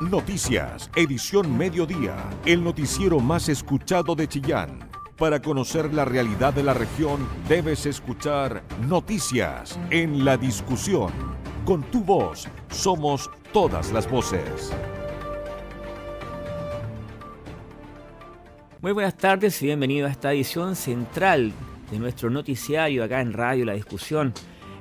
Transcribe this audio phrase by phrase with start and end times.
[0.00, 4.90] Noticias, edición mediodía, el noticiero más escuchado de Chillán.
[5.16, 11.12] Para conocer la realidad de la región, debes escuchar Noticias en la discusión.
[11.64, 14.72] Con tu voz, somos todas las voces.
[18.80, 21.52] Muy buenas tardes y bienvenido a esta edición central
[21.92, 24.34] de nuestro noticiario acá en Radio La Discusión.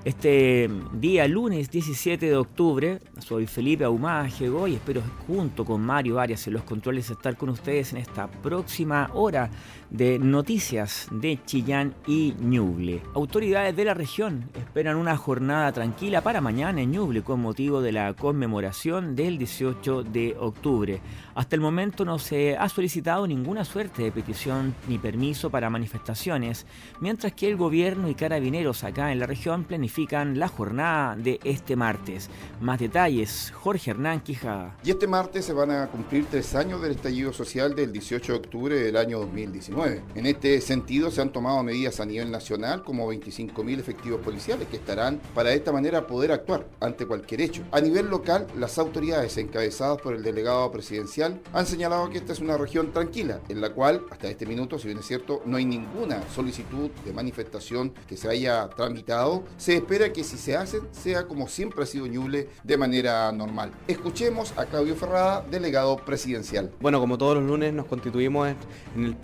[0.06, 6.46] Este día lunes 17 de octubre, soy Felipe Ahumada y espero junto con Mario Arias
[6.46, 9.50] en los controles estar con ustedes en esta próxima hora
[9.90, 13.02] de noticias de Chillán y Ñuble.
[13.14, 17.94] Autoridades de la región esperan una jornada tranquila para mañana en Ñuble con motivo de
[17.94, 21.00] la conmemoración del 18 de octubre.
[21.34, 26.68] Hasta el momento no se ha solicitado ninguna suerte de petición ni permiso para manifestaciones,
[27.00, 31.76] mientras que el gobierno y carabineros acá en la región planifican la jornada de este
[31.76, 32.28] martes.
[32.60, 34.76] Más detalles, Jorge Hernán Quijada.
[34.84, 38.40] Y este martes se van a cumplir tres años del estallido social del 18 de
[38.40, 40.02] octubre del año 2019.
[40.16, 44.78] En este sentido se han tomado medidas a nivel nacional como 25.000 efectivos policiales que
[44.78, 47.62] estarán para de esta manera poder actuar ante cualquier hecho.
[47.72, 52.40] A nivel local, las autoridades encabezadas por el delegado presidencial han señalado que esta es
[52.40, 55.66] una región tranquila, en la cual hasta este minuto, si bien es cierto, no hay
[55.66, 59.44] ninguna solicitud de manifestación que se haya tramitado.
[59.58, 63.72] Se espera que si se hacen sea como siempre ha sido Ñuble de manera normal.
[63.88, 66.72] Escuchemos a Claudio Ferrada, delegado presidencial.
[66.80, 68.48] Bueno, como todos los lunes nos constituimos
[68.96, 69.18] en el,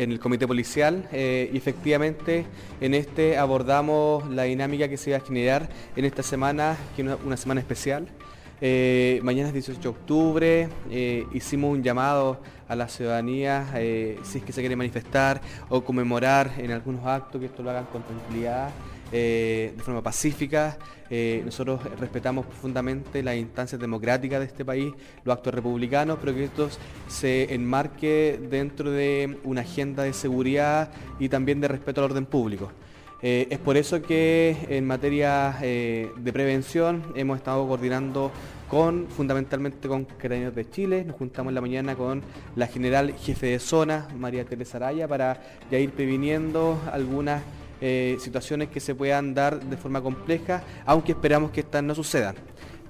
[0.00, 2.46] en el comité policial eh, y efectivamente
[2.80, 7.08] en este abordamos la dinámica que se va a generar en esta semana, que es
[7.24, 8.08] una, semana especial.
[8.60, 13.66] Eh, mañana es 18 de octubre, eh, hicimos un llamado a la ciudadanía
[14.24, 17.86] si es que se quiere manifestar o conmemorar en algunos actos, que esto lo hagan
[17.86, 18.70] con tranquilidad.
[19.10, 20.76] Eh, de forma pacífica.
[21.08, 24.92] Eh, nosotros respetamos profundamente las instancias democráticas de este país,
[25.24, 26.68] los actos republicanos, pero que esto
[27.08, 32.70] se enmarque dentro de una agenda de seguridad y también de respeto al orden público.
[33.22, 38.30] Eh, es por eso que en materia de prevención hemos estado coordinando
[38.68, 41.04] con fundamentalmente con Carabineros de Chile.
[41.06, 42.22] Nos juntamos en la mañana con
[42.54, 47.42] la general jefe de zona, María Teresa Araya, para ya ir previniendo algunas
[47.80, 52.36] eh, situaciones que se puedan dar de forma compleja, aunque esperamos que estas no sucedan.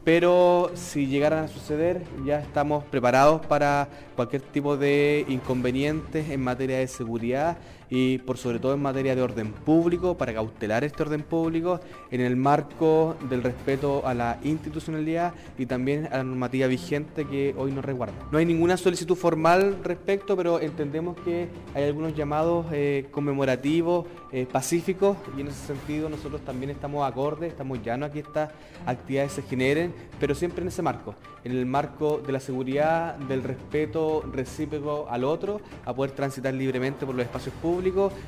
[0.05, 6.79] Pero si llegaran a suceder, ya estamos preparados para cualquier tipo de inconvenientes en materia
[6.79, 7.59] de seguridad
[7.91, 12.21] y por sobre todo en materia de orden público, para cautelar este orden público en
[12.21, 17.73] el marco del respeto a la institucionalidad y también a la normativa vigente que hoy
[17.73, 18.15] nos resguarda.
[18.31, 24.47] No hay ninguna solicitud formal respecto, pero entendemos que hay algunos llamados eh, conmemorativos, eh,
[24.51, 28.51] pacíficos, y en ese sentido nosotros también estamos acordes, estamos llanos a que estas
[28.87, 33.43] actividades se generen, pero siempre en ese marco, en el marco de la seguridad, del
[33.43, 37.78] respeto recíproco al otro, a poder transitar libremente por los espacios públicos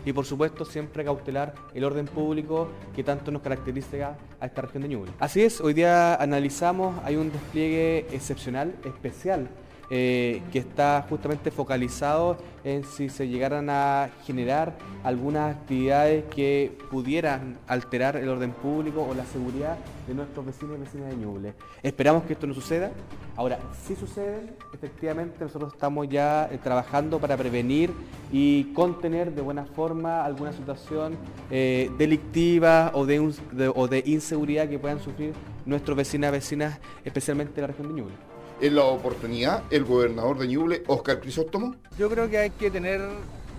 [0.04, 4.82] y por supuesto siempre cautelar el orden público que tanto nos caracteriza a esta región
[4.84, 5.12] de Ñuble.
[5.18, 9.48] Así es, hoy día analizamos, hay un despliegue excepcional, especial
[9.92, 17.58] eh, que está justamente focalizado en si se llegaran a generar algunas actividades que pudieran
[17.66, 21.54] alterar el orden público o la seguridad de nuestros vecinos y vecinas de Ñuble.
[21.82, 22.92] Esperamos que esto no suceda.
[23.36, 27.90] Ahora, si sucede, efectivamente nosotros estamos ya eh, trabajando para prevenir
[28.30, 31.16] y contener de buena forma alguna situación
[31.50, 33.18] eh, delictiva o de,
[33.52, 35.32] de inseguridad que puedan sufrir
[35.66, 38.29] nuestros vecinos y vecinas, especialmente en la región de Ñuble
[38.60, 41.76] en la oportunidad el gobernador de Ñuble, Oscar Crisóstomo?
[41.98, 43.00] Yo creo que hay que tener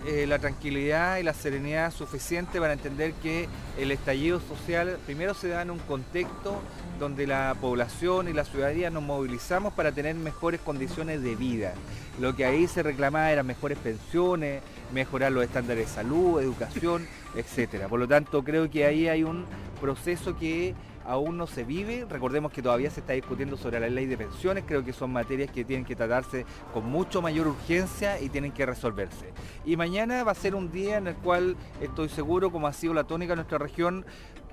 [0.06, 3.48] eh, la tranquilidad y la serenidad suficiente para entender que
[3.78, 6.60] el estallido social primero se da en un contexto
[6.98, 11.74] donde la población y la ciudadanía nos movilizamos para tener mejores condiciones de vida.
[12.20, 17.86] Lo que ahí se reclamaba eran mejores pensiones, mejorar los estándares de salud, educación, etc.
[17.88, 19.44] Por lo tanto, creo que ahí hay un
[19.80, 20.74] proceso que
[21.04, 22.06] aún no se vive.
[22.08, 24.64] Recordemos que todavía se está discutiendo sobre la ley de pensiones.
[24.66, 28.66] Creo que son materias que tienen que tratarse con mucho mayor urgencia y tienen que
[28.66, 29.32] resolverse.
[29.64, 32.94] Y mañana va a ser un día en el cual estoy seguro, como ha sido
[32.94, 34.04] la tónica en nuestra región,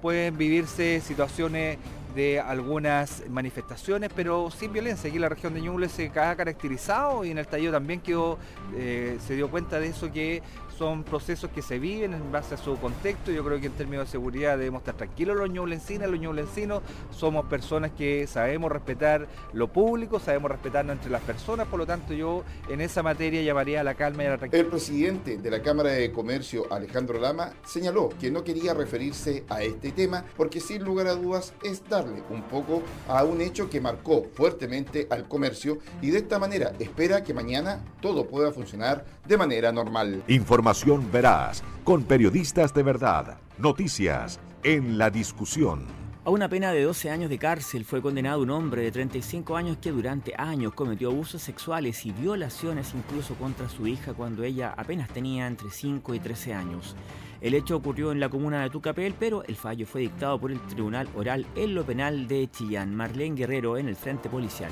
[0.02, 1.78] pueden vivirse situaciones
[2.16, 5.10] de algunas manifestaciones, pero sin violencia.
[5.10, 8.40] Aquí la región de Ñuble se ha caracterizado y en el tallo también quedó,
[8.76, 10.42] eh, se dio cuenta de eso que
[10.80, 13.32] son procesos que se viven en base a su contexto.
[13.32, 16.82] Yo creo que en términos de seguridad debemos estar tranquilos los ñublencinos, los ñublencinos
[17.12, 22.14] somos personas que sabemos respetar lo público, sabemos respetarnos entre las personas, por lo tanto
[22.14, 24.66] yo en esa materia llamaría a la calma y a la tranquilidad.
[24.66, 29.62] El presidente de la Cámara de Comercio, Alejandro Lama, señaló que no quería referirse a
[29.62, 33.82] este tema porque sin lugar a dudas es darle un poco a un hecho que
[33.82, 39.38] marcó fuertemente al comercio y de esta manera espera que mañana todo pueda funcionar de
[39.38, 40.24] manera normal.
[40.70, 45.88] Información veraz, con periodistas de verdad, noticias en la discusión.
[46.24, 49.78] A una pena de 12 años de cárcel fue condenado un hombre de 35 años
[49.82, 55.10] que durante años cometió abusos sexuales y violaciones incluso contra su hija cuando ella apenas
[55.10, 56.96] tenía entre 5 y 13 años.
[57.42, 60.62] El hecho ocurrió en la comuna de Tucapel, pero el fallo fue dictado por el
[60.68, 62.94] Tribunal Oral en lo Penal de Chillán.
[62.96, 64.70] Marlene Guerrero en el Frente Policial.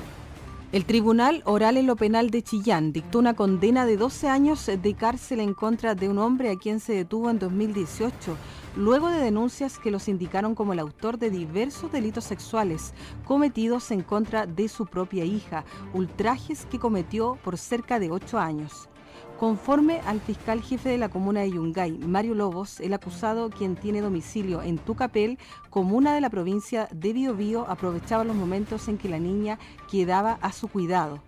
[0.70, 4.94] El Tribunal Oral en lo Penal de Chillán dictó una condena de 12 años de
[4.94, 8.36] cárcel en contra de un hombre a quien se detuvo en 2018
[8.76, 12.92] luego de denuncias que los indicaron como el autor de diversos delitos sexuales
[13.24, 18.90] cometidos en contra de su propia hija, ultrajes que cometió por cerca de ocho años.
[19.38, 24.00] Conforme al fiscal jefe de la comuna de Yungay, Mario Lobos, el acusado, quien tiene
[24.00, 25.38] domicilio en Tucapel,
[25.70, 30.50] comuna de la provincia de Biobío, aprovechaba los momentos en que la niña quedaba a
[30.50, 31.22] su cuidado.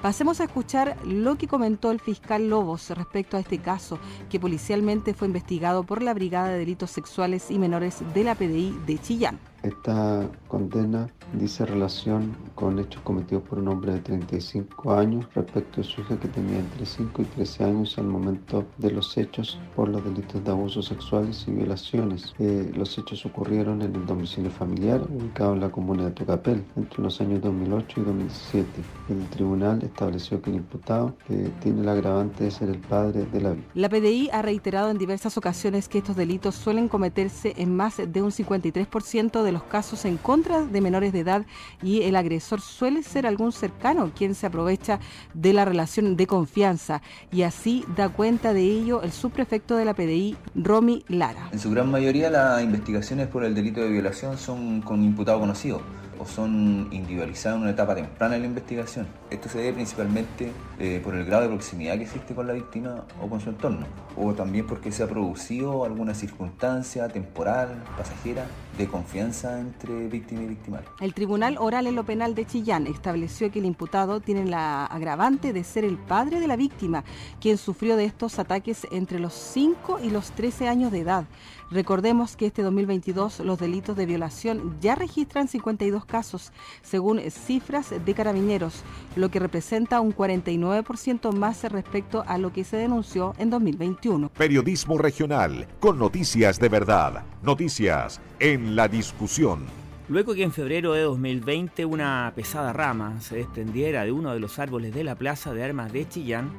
[0.00, 3.98] Pasemos a escuchar lo que comentó el fiscal Lobos respecto a este caso,
[4.30, 8.78] que policialmente fue investigado por la Brigada de Delitos Sexuales y Menores de la PDI
[8.86, 9.40] de Chillán.
[9.62, 15.84] Esta condena dice relación con hechos cometidos por un hombre de 35 años respecto a
[15.84, 19.88] su hija que tenía entre 5 y 13 años al momento de los hechos por
[19.88, 22.34] los delitos de abusos sexuales y violaciones.
[22.38, 27.02] Eh, los hechos ocurrieron en el domicilio familiar ubicado en la comuna de Tocapel entre
[27.02, 28.68] los años 2008 y 2017.
[29.10, 31.14] El tribunal estableció que el imputado
[31.60, 33.72] tiene el agravante de ser el padre de la víctima.
[33.74, 38.22] La PDI ha reiterado en diversas ocasiones que estos delitos suelen cometerse en más de
[38.22, 41.46] un 53% de de los casos en contra de menores de edad
[41.82, 45.00] y el agresor suele ser algún cercano quien se aprovecha
[45.32, 47.00] de la relación de confianza
[47.32, 51.48] y así da cuenta de ello el subprefecto de la PDI, Romy Lara.
[51.50, 55.80] En su gran mayoría las investigaciones por el delito de violación son con imputado conocido
[56.18, 59.06] o son individualizadas en una etapa temprana de la investigación.
[59.30, 63.04] Esto se debe principalmente eh, por el grado de proximidad que existe con la víctima
[63.22, 63.86] o con su entorno,
[64.16, 70.46] o también porque se ha producido alguna circunstancia temporal, pasajera, de confianza entre víctima y
[70.46, 70.88] victimario.
[71.00, 75.52] El Tribunal Oral en lo Penal de Chillán estableció que el imputado tiene la agravante
[75.52, 77.04] de ser el padre de la víctima,
[77.40, 81.24] quien sufrió de estos ataques entre los 5 y los 13 años de edad.
[81.70, 86.50] Recordemos que este 2022 los delitos de violación ya registran 52 casos,
[86.80, 88.82] según cifras de carabineros,
[89.16, 94.30] lo que representa un 49% más respecto a lo que se denunció en 2021.
[94.30, 99.66] Periodismo regional, con noticias de verdad, noticias en la discusión.
[100.08, 104.58] Luego que en febrero de 2020 una pesada rama se desprendiera de uno de los
[104.58, 106.50] árboles de la Plaza de Armas de Chillán,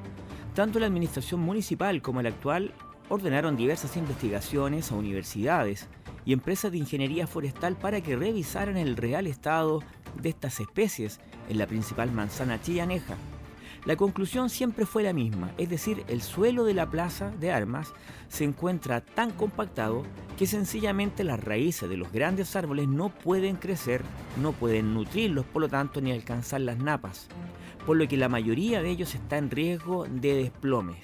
[0.54, 2.74] tanto la administración municipal como la actual
[3.10, 5.88] ordenaron diversas investigaciones a universidades
[6.26, 9.82] y empresas de ingeniería forestal para que revisaran el real estado
[10.22, 11.20] de estas especies
[11.50, 13.16] en la principal manzana chillaneja.
[13.86, 17.94] La conclusión siempre fue la misma, es decir, el suelo de la plaza de armas
[18.28, 20.04] se encuentra tan compactado
[20.38, 24.02] que sencillamente las raíces de los grandes árboles no pueden crecer,
[24.42, 27.30] no pueden nutrirlos, por lo tanto, ni alcanzar las napas,
[27.86, 30.98] por lo que la mayoría de ellos está en riesgo de desplome.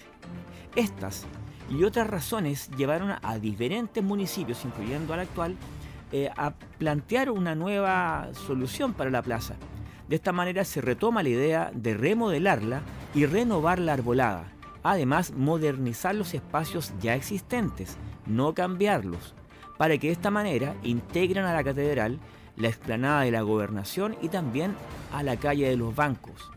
[0.75, 1.25] Estas
[1.70, 5.56] y otras razones llevaron a diferentes municipios, incluyendo al actual,
[6.12, 9.56] eh, a plantear una nueva solución para la plaza.
[10.07, 12.81] De esta manera se retoma la idea de remodelarla
[13.16, 14.52] y renovar la arbolada.
[14.84, 19.34] Además, modernizar los espacios ya existentes, no cambiarlos,
[19.78, 22.19] para que de esta manera integren a la catedral
[22.56, 24.76] la explanada de la gobernación y también
[25.12, 26.52] a la calle de los bancos.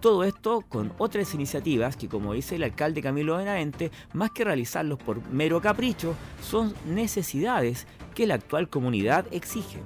[0.00, 4.98] Todo esto con otras iniciativas que, como dice el alcalde Camilo Benavente, más que realizarlos
[4.98, 9.78] por mero capricho, son necesidades que la actual comunidad exige.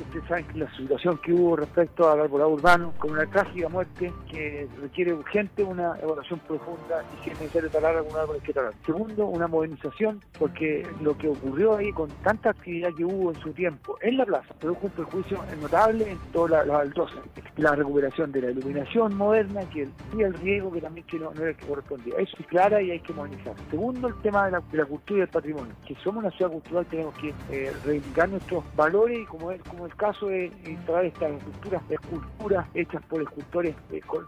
[0.00, 4.12] Ustedes saben que la situación que hubo respecto al arbolado urbano, con una trágica muerte
[4.30, 8.52] que requiere urgente una evaluación profunda y si es necesario talar algún árbol hay que
[8.52, 8.72] talar.
[8.86, 13.52] Segundo, una modernización, porque lo que ocurrió ahí con tanta actividad que hubo en su
[13.52, 17.20] tiempo en la plaza produjo un perjuicio notable en toda la, baldosas.
[17.56, 21.50] La recuperación de la iluminación moderna que y el riego que también que no, era
[21.50, 22.14] el que correspondía.
[22.18, 23.54] Eso es clara y hay que modernizar.
[23.70, 25.74] Segundo, el tema de la, cultura y del patrimonio.
[25.86, 29.86] Que somos una ciudad cultural tenemos que eh, reivindicar nuestros valores y como es como
[29.90, 33.74] el caso de instalar estas estructuras, esculturas hechas por escultores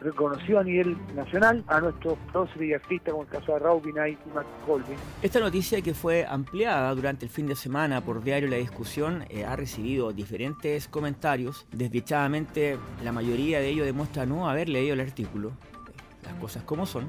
[0.01, 3.93] reconocidos a nivel nacional, a nuestros próceres y artistas como el caso de Raúl y
[4.35, 4.97] Max Colvin.
[5.23, 9.45] Esta noticia que fue ampliada durante el fin de semana por Diario La Discusión eh,
[9.45, 11.67] ha recibido diferentes comentarios.
[11.73, 15.53] Desdichadamente, la mayoría de ellos demuestra no haber leído el artículo,
[16.25, 17.07] las cosas como son.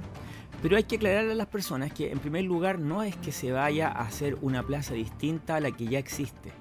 [0.61, 3.51] Pero hay que aclararle a las personas que en primer lugar no es que se
[3.51, 6.51] vaya a hacer una plaza distinta a la que ya existe.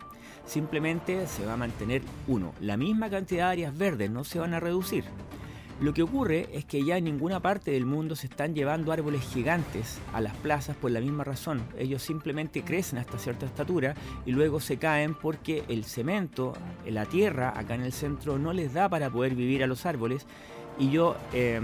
[0.52, 4.52] Simplemente se va a mantener uno, la misma cantidad de áreas verdes, no se van
[4.52, 5.02] a reducir.
[5.80, 9.22] Lo que ocurre es que ya en ninguna parte del mundo se están llevando árboles
[9.22, 11.62] gigantes a las plazas por la misma razón.
[11.78, 13.94] Ellos simplemente crecen hasta cierta estatura
[14.26, 16.52] y luego se caen porque el cemento,
[16.86, 20.26] la tierra acá en el centro no les da para poder vivir a los árboles.
[20.78, 21.62] Y yo eh,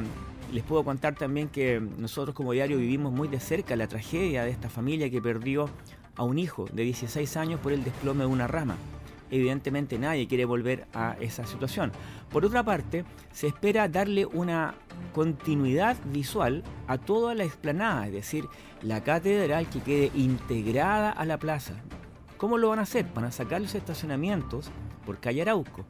[0.50, 4.50] les puedo contar también que nosotros como diario vivimos muy de cerca la tragedia de
[4.50, 5.68] esta familia que perdió
[6.18, 8.76] a un hijo de 16 años por el desplome de una rama.
[9.30, 11.92] Evidentemente nadie quiere volver a esa situación.
[12.30, 14.75] Por otra parte, se espera darle una
[15.14, 18.46] continuidad visual a toda la explanada, es decir,
[18.82, 21.75] la catedral que quede integrada a la plaza.
[22.37, 23.06] ¿Cómo lo van a hacer?
[23.14, 24.70] Van a sacar los estacionamientos
[25.04, 25.84] por calle Arauco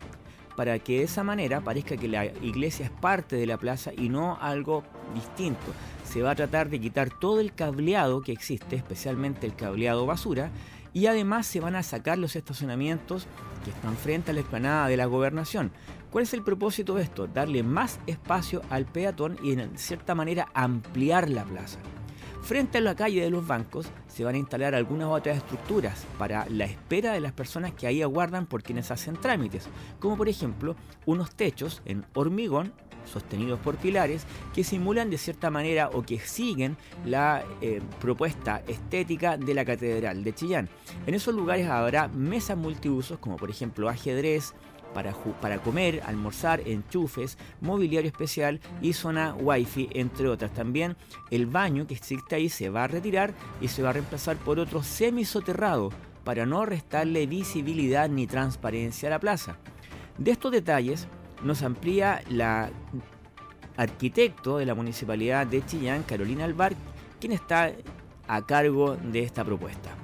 [0.59, 4.09] para que de esa manera parezca que la iglesia es parte de la plaza y
[4.09, 4.83] no algo
[5.15, 5.73] distinto.
[6.03, 10.50] Se va a tratar de quitar todo el cableado que existe, especialmente el cableado basura,
[10.93, 13.29] y además se van a sacar los estacionamientos
[13.65, 15.71] que están frente a la explanada de la gobernación.
[16.11, 17.29] ¿Cuál es el propósito de esto?
[17.29, 21.79] Darle más espacio al peatón y en cierta manera ampliar la plaza.
[22.49, 26.47] Frente a la calle de los bancos se van a instalar algunas otras estructuras para
[26.49, 30.75] la espera de las personas que ahí aguardan por quienes hacen trámites, como por ejemplo
[31.05, 32.73] unos techos en hormigón
[33.05, 34.25] sostenidos por pilares
[34.55, 40.25] que simulan de cierta manera o que siguen la eh, propuesta estética de la Catedral
[40.25, 40.71] de Chillán.
[41.07, 44.55] En esos lugares habrá mesas multiusos como por ejemplo ajedrez,
[45.40, 50.52] para, comer, almorzar, enchufes, mobiliario especial y zona wifi, entre otras.
[50.52, 50.97] También
[51.31, 54.59] el baño que existe ahí se va a retirar y se va a reemplazar por
[54.59, 55.90] otro semisoterrado
[56.25, 59.57] para no restarle visibilidad ni transparencia a la plaza.
[60.19, 61.07] De estos detalles
[61.43, 62.71] nos amplía la
[63.76, 66.75] arquitecto de la Municipalidad de Chillán, Carolina Albar,
[67.21, 67.73] quien está
[68.26, 69.98] a cargo de esta propuesta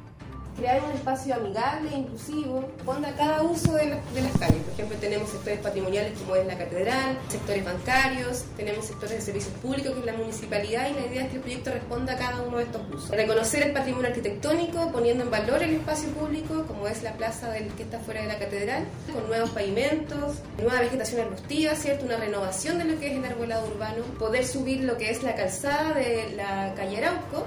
[0.56, 4.62] crear un espacio amigable inclusivo, ponga cada uso de, las calles.
[4.62, 9.54] Por ejemplo, tenemos sectores patrimoniales como es la catedral, sectores bancarios, tenemos sectores de servicios
[9.58, 12.42] públicos que es la municipalidad y la idea es que el proyecto responda a cada
[12.42, 13.10] uno de estos usos.
[13.10, 17.68] Reconocer el patrimonio arquitectónico poniendo en valor el espacio público como es la plaza del,
[17.74, 22.04] que está fuera de la catedral, con nuevos pavimentos, nueva vegetación arbustiva, ¿cierto?
[22.04, 25.34] una renovación de lo que es el arbolado urbano, poder subir lo que es la
[25.34, 27.44] calzada de la calle Arauco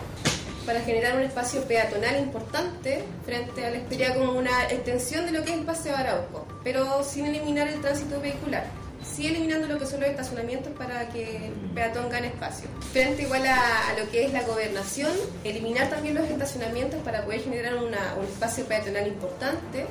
[0.68, 5.44] para generar un espacio peatonal importante frente a la sería como una extensión de lo
[5.44, 8.66] que es el paseo Arauco, pero sin eliminar el tránsito vehicular.
[9.02, 12.68] Sí eliminando lo que son los estacionamientos para que el peatón gane espacio.
[12.92, 15.12] Frente igual a, lo que es la gobernación,
[15.46, 17.94] eliminar también los estacionamientos para poder generar un
[18.26, 19.86] espacio peatonal importante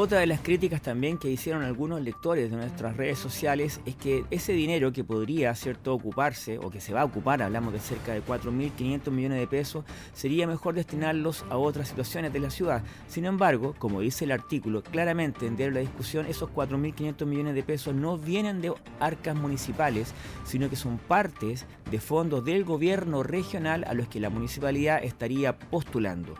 [0.00, 4.24] otra de las críticas también que hicieron algunos lectores de nuestras redes sociales es que
[4.30, 8.14] ese dinero que podría cierto ocuparse o que se va a ocupar, hablamos de cerca
[8.14, 12.82] de 4.500 millones de pesos, sería mejor destinarlos a otras situaciones de la ciudad.
[13.08, 17.94] Sin embargo, como dice el artículo claramente en la discusión, esos 4.500 millones de pesos
[17.94, 20.14] no vienen de arcas municipales,
[20.44, 25.58] sino que son partes de fondos del gobierno regional a los que la municipalidad estaría
[25.58, 26.36] postulando.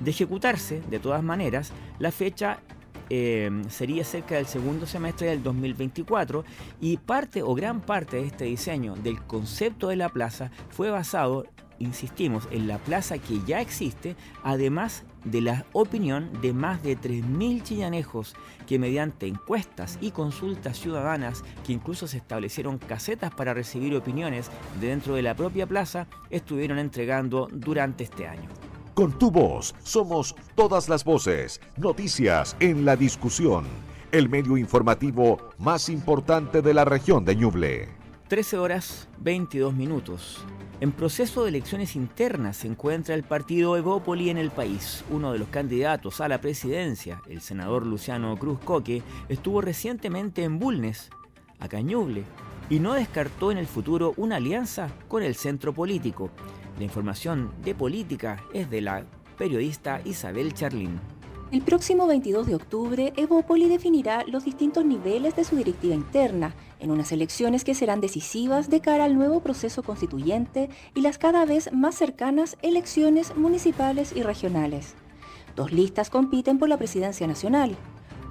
[0.00, 2.60] De ejecutarse, de todas maneras, la fecha
[3.14, 6.46] Em, sería cerca del segundo semestre del 2024
[6.80, 11.44] y parte o gran parte de este diseño del concepto de la plaza fue basado,
[11.78, 17.62] insistimos, en la plaza que ya existe, además de la opinión de más de 3.000
[17.62, 18.34] chillanejos
[18.66, 24.50] que mediante encuestas y consultas ciudadanas, que incluso se establecieron casetas para recibir opiniones
[24.80, 28.71] de dentro de la propia plaza, estuvieron entregando durante este año.
[28.94, 33.64] Con tu voz somos todas las voces, noticias en la discusión,
[34.10, 37.88] el medio informativo más importante de la región de Ñuble.
[38.28, 40.44] 13 horas 22 minutos.
[40.80, 45.04] En proceso de elecciones internas se encuentra el partido Evópoli en el país.
[45.10, 50.58] Uno de los candidatos a la presidencia, el senador Luciano Cruz Coque, estuvo recientemente en
[50.58, 51.08] Bulnes,
[51.60, 52.24] a Ñuble,
[52.68, 56.30] y no descartó en el futuro una alianza con el centro político.
[56.82, 59.06] La información de política es de la
[59.38, 60.98] periodista Isabel Charlín.
[61.52, 66.90] El próximo 22 de octubre, Evópoli definirá los distintos niveles de su directiva interna, en
[66.90, 71.72] unas elecciones que serán decisivas de cara al nuevo proceso constituyente y las cada vez
[71.72, 74.96] más cercanas elecciones municipales y regionales.
[75.54, 77.76] Dos listas compiten por la presidencia nacional.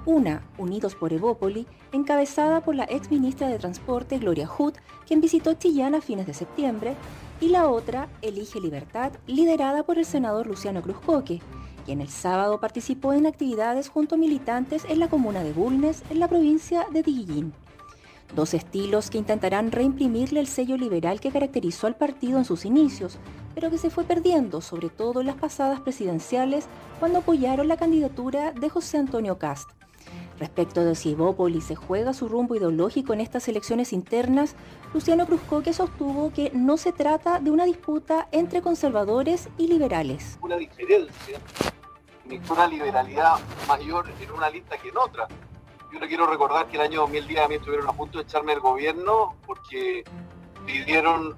[0.04, 4.74] Una, Unidos por Evópoli, encabezada por la ex ministra de Transporte Gloria Hood,
[5.06, 6.96] quien visitó Chillán a fines de septiembre,
[7.42, 11.40] y la otra, Elige Libertad, liderada por el senador Luciano Cruzcoque,
[11.84, 16.20] quien el sábado participó en actividades junto a militantes en la comuna de Bulnes, en
[16.20, 17.52] la provincia de Tiguillín.
[18.36, 23.18] Dos estilos que intentarán reimprimirle el sello liberal que caracterizó al partido en sus inicios,
[23.56, 26.66] pero que se fue perdiendo, sobre todo en las pasadas presidenciales,
[27.00, 29.68] cuando apoyaron la candidatura de José Antonio Cast.
[30.42, 34.56] Respecto de si Evópolis se juega su rumbo ideológico en estas elecciones internas,
[34.92, 40.40] Luciano Cruzcoque sostuvo que no se trata de una disputa entre conservadores y liberales.
[40.42, 41.38] Una diferencia,
[42.50, 43.36] una liberalidad
[43.68, 45.28] mayor en una lista que en otra
[45.92, 48.54] yo le quiero recordar que el año 2010 a mí estuvieron a punto de echarme
[48.54, 50.02] el gobierno porque
[50.66, 51.36] pidieron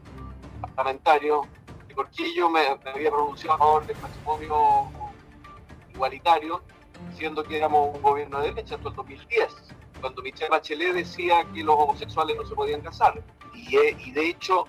[0.63, 1.47] parlamentarios
[1.87, 4.91] que Corquillo me, había pronunciado a favor del matrimonio
[5.93, 6.63] igualitario,
[7.17, 9.49] siendo que éramos un gobierno de derecha hasta el 2010,
[10.01, 13.23] cuando Michelle Bachelet decía que los homosexuales no se podían casar.
[13.55, 14.67] Y, eh, de hecho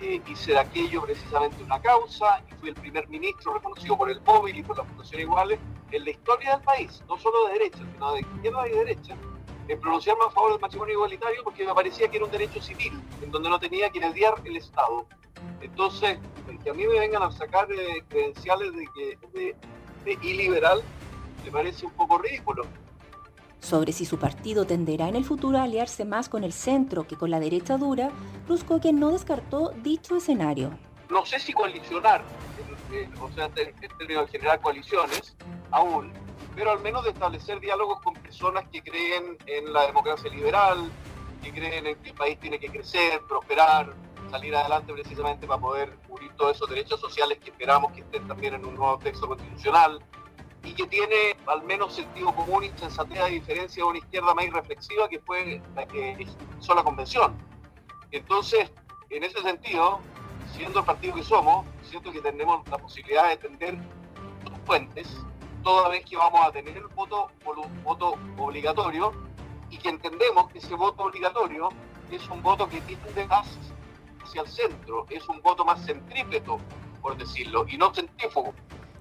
[0.00, 4.20] eh, hice de aquello precisamente una causa y fui el primer ministro reconocido por el
[4.20, 5.58] móvil y por la Fundación Iguales
[5.90, 9.16] en la historia del país, no solo de derecha, sino de izquierda y de derecha,
[9.66, 12.92] en pronunciarme a favor del matrimonio igualitario porque me parecía que era un derecho civil,
[13.22, 15.06] en donde no tenía que mediar el Estado.
[15.60, 16.18] Entonces,
[16.62, 19.56] que a mí me vengan a sacar eh, credenciales de,
[20.04, 20.82] de iliberal,
[21.48, 22.66] me parece un poco ridículo.
[23.60, 27.16] Sobre si su partido tenderá en el futuro a aliarse más con el centro que
[27.16, 28.10] con la derecha dura,
[28.82, 30.78] que no descartó dicho escenario.
[31.10, 32.22] No sé si coalicionar,
[33.20, 35.36] o sea, en términos de generar coaliciones,
[35.70, 36.12] aún,
[36.54, 40.90] pero al menos de establecer diálogos con personas que creen en la democracia liberal,
[41.42, 43.94] que creen en que el país tiene que crecer, prosperar,
[44.30, 48.54] salir adelante precisamente para poder cubrir todos esos derechos sociales que esperamos que estén también
[48.54, 49.98] en un nuevo texto constitucional
[50.64, 54.44] y que tiene al menos sentido común y sensatez a diferencia de una izquierda más
[54.44, 56.26] irreflexiva que fue la que
[56.60, 57.36] hizo la convención.
[58.10, 58.70] Entonces,
[59.10, 60.00] en ese sentido,
[60.52, 63.78] siendo el partido que somos, siento que tenemos la posibilidad de tender
[64.44, 65.08] dos puentes,
[65.62, 69.12] toda vez que vamos a tener el voto, un voto obligatorio
[69.70, 71.68] y que entendemos que ese voto obligatorio
[72.10, 73.58] es un voto que tiende más
[74.22, 76.58] hacia el centro, es un voto más centrípeto,
[77.00, 78.54] por decirlo, y no centrífugo.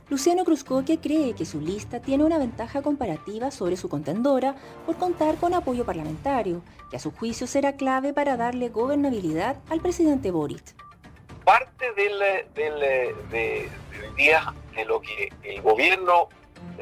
[0.10, 5.36] Luciano Cruzcoque cree que su lista tiene una ventaja comparativa sobre su contendora por contar
[5.36, 10.64] con apoyo parlamentario, que a su juicio será clave para darle gobernabilidad al presidente Boric.
[11.44, 12.14] Parte del,
[12.56, 12.80] del,
[13.30, 13.70] de,
[14.16, 16.30] día de lo que el gobierno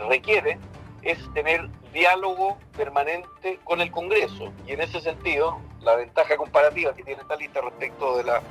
[0.07, 0.59] requiere
[1.01, 4.53] es tener diálogo permanente con el Congreso.
[4.67, 8.43] Y en ese sentido, la ventaja comparativa que tiene esta lista respecto de la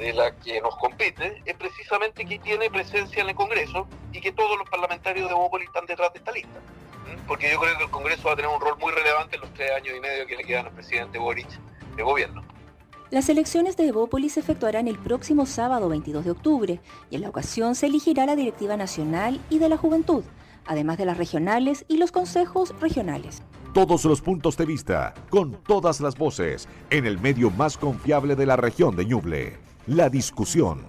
[0.00, 4.32] de la que nos compete es precisamente que tiene presencia en el Congreso y que
[4.32, 6.58] todos los parlamentarios de Bópoli están detrás de esta lista.
[6.58, 7.26] ¿Mm?
[7.26, 9.52] Porque yo creo que el Congreso va a tener un rol muy relevante en los
[9.52, 11.48] tres años y medio que le quedan al presidente Boric
[11.96, 12.42] de gobierno.
[13.10, 17.28] Las elecciones de Evópolis se efectuarán el próximo sábado 22 de octubre y en la
[17.28, 20.24] ocasión se elegirá la directiva nacional y de la juventud,
[20.64, 23.42] además de las regionales y los consejos regionales.
[23.74, 28.46] Todos los puntos de vista, con todas las voces, en el medio más confiable de
[28.46, 30.82] la región de Ñuble la discusión.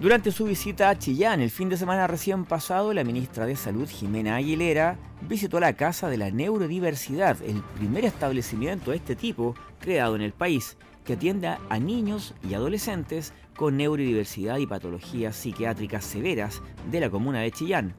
[0.00, 3.86] Durante su visita a Chillán el fin de semana recién pasado, la ministra de Salud,
[3.86, 4.96] Jimena Aguilera,
[5.28, 10.32] visitó la Casa de la Neurodiversidad, el primer establecimiento de este tipo creado en el
[10.32, 17.10] país, que atiende a niños y adolescentes con neurodiversidad y patologías psiquiátricas severas de la
[17.10, 17.94] comuna de Chillán.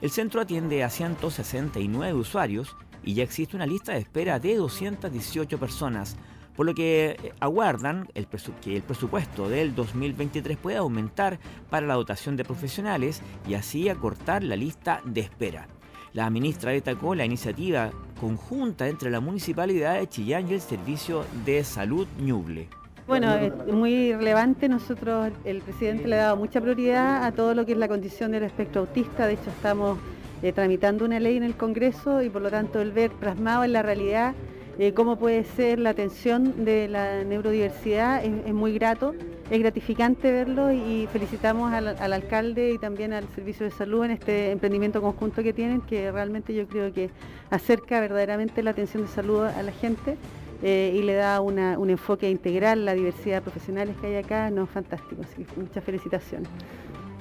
[0.00, 5.58] El centro atiende a 169 usuarios y ya existe una lista de espera de 218
[5.58, 6.16] personas,
[6.58, 8.26] por lo que eh, aguardan el
[8.60, 11.38] que el presupuesto del 2023 pueda aumentar
[11.70, 15.68] para la dotación de profesionales y así acortar la lista de espera.
[16.14, 21.62] La ministra destacó la iniciativa conjunta entre la Municipalidad de Chillán y el Servicio de
[21.62, 22.66] Salud Ñuble.
[23.06, 24.68] Bueno, es muy relevante.
[24.68, 28.32] Nosotros, el presidente le ha dado mucha prioridad a todo lo que es la condición
[28.32, 29.28] del espectro autista.
[29.28, 29.96] De hecho, estamos
[30.42, 33.74] eh, tramitando una ley en el Congreso y por lo tanto el ver plasmado en
[33.74, 34.34] la realidad
[34.78, 39.12] eh, cómo puede ser la atención de la neurodiversidad, es, muy grato,
[39.50, 44.52] es gratificante verlo y felicitamos al, alcalde y también al Servicio de Salud en este
[44.52, 47.10] emprendimiento conjunto que tienen, que realmente yo creo que
[47.50, 50.16] acerca verdaderamente la atención de salud a la gente.
[50.60, 54.66] Eh, y le da un enfoque integral, la diversidad de profesionales que hay acá, no,
[54.66, 56.48] fantástico, así muchas felicitaciones.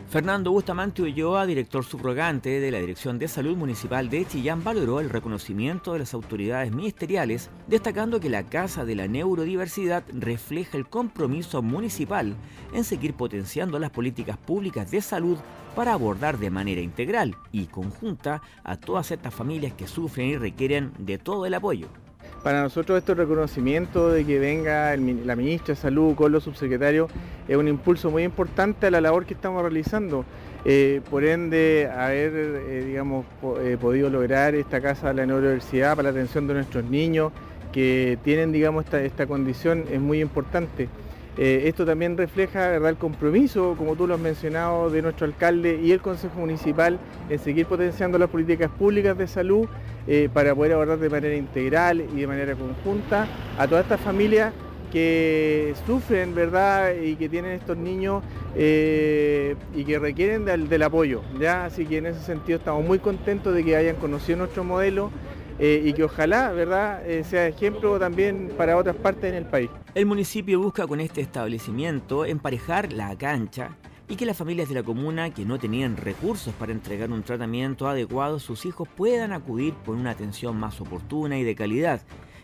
[0.10, 5.10] Fernando Bustamante Ulloa, director subrogante de la Dirección de Salud Municipal de Chillán, valoró el
[5.10, 11.62] reconocimiento de las autoridades ministeriales, destacando que la Casa de la Neurodiversidad refleja el compromiso
[11.62, 12.38] municipal
[12.74, 15.38] en seguir potenciando las políticas públicas de salud
[15.76, 20.94] para abordar de manera integral y conjunta a todas estas familias que sufren y requieren
[21.00, 21.90] de todo el apoyo.
[22.44, 27.10] Para nosotros este reconocimiento de que venga la ministra de Salud con los subsecretarios
[27.48, 30.24] es un impulso muy importante a la labor que estamos realizando.
[30.64, 33.26] Eh, por ende, haber eh, digamos,
[33.62, 37.32] eh, podido lograr esta casa de la neurodiversidad para la atención de nuestros niños
[37.72, 40.90] que tienen digamos, esta, esta condición es muy importante.
[41.38, 42.90] Esto también refleja ¿verdad?
[42.90, 47.40] el compromiso, como tú lo has mencionado, de nuestro alcalde y el Consejo Municipal en
[47.40, 49.68] seguir potenciando las políticas públicas de salud
[50.08, 54.54] eh, para poder abordar de manera integral y de manera conjunta a todas estas familias
[54.92, 56.94] que sufren, ¿verdad?
[56.96, 58.24] Y que tienen estos niños
[58.56, 61.66] eh, y que requieren del, apoyo, ¿ya?
[61.66, 65.12] Así que en ese sentido estamos muy contentos de que hayan conocido nuestro modelo
[65.60, 69.70] eh, y que ojalá, ¿verdad?, sea ejemplo también para otras partes en el país.
[69.96, 73.78] El municipio busca con este establecimiento emparejar la cancha
[74.10, 77.88] y que las familias de la comuna que no tenían recursos para entregar un tratamiento
[77.88, 82.02] adecuado a sus hijos puedan acudir por una atención más oportuna y de calidad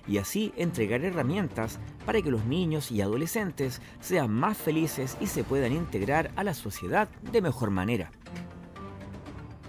[0.08, 5.44] y así entregar herramientas para que los niños y adolescentes sean más felices y se
[5.44, 8.12] puedan integrar a la sociedad de mejor manera.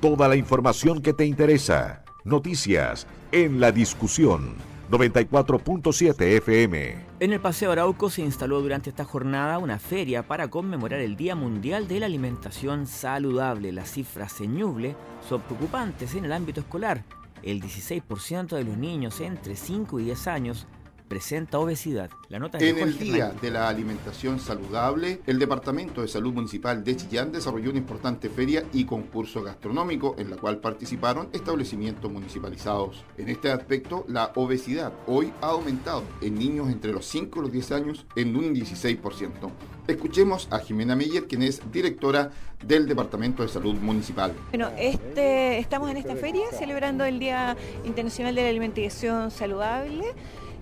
[0.01, 2.05] Toda la información que te interesa.
[2.25, 4.55] Noticias en la discusión
[4.93, 6.95] 94.7 FM.
[7.19, 11.35] En el Paseo Arauco se instaló durante esta jornada una feria para conmemorar el Día
[11.35, 13.73] Mundial de la Alimentación Saludable.
[13.73, 14.95] Las cifras señubles
[15.29, 17.03] son preocupantes en el ámbito escolar.
[17.43, 20.69] El 16% de los niños entre 5 y 10 años
[21.15, 22.11] presenta obesidad.
[22.29, 26.97] La nota en el Día de la Alimentación Saludable, el Departamento de Salud Municipal de
[26.97, 33.05] Chillán desarrolló una importante feria y concurso gastronómico en la cual participaron establecimientos municipalizados.
[33.17, 37.53] En este aspecto, la obesidad hoy ha aumentado en niños entre los 5 y los
[37.53, 39.53] 10 años en un 16%.
[39.87, 42.33] Escuchemos a Jimena Meyer, quien es directora
[42.67, 44.33] del Departamento de Salud Municipal.
[44.49, 50.07] Bueno, este, estamos en esta feria celebrando el Día Internacional de la Alimentación Saludable.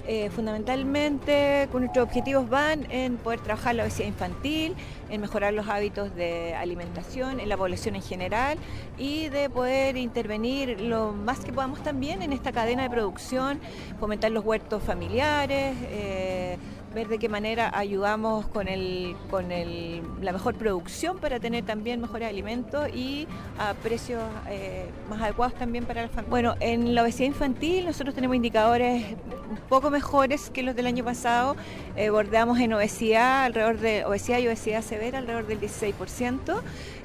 [0.04, 4.74] Eh, fundamentalmente nuestros objetivos van en poder trabajar la obesidad infantil,
[5.12, 8.58] en mejorar los hábitos de alimentación en la población en general
[8.98, 13.60] y de poder intervenir lo más que podamos también en esta cadena de producción,
[14.00, 15.76] fomentar los huertos familiares.
[15.82, 16.56] Eh,
[16.92, 22.00] ver de qué manera ayudamos con, el, con el, la mejor producción para tener también
[22.00, 23.26] mejores alimentos y
[23.58, 26.30] a precios eh, más adecuados también para la familia.
[26.30, 29.16] Bueno, en la obesidad infantil nosotros tenemos indicadores
[29.50, 31.56] un poco mejores que los del año pasado.
[31.94, 36.62] Eh, bordeamos en obesidad, alrededor de obesidad y obesidad severa, alrededor del 16%.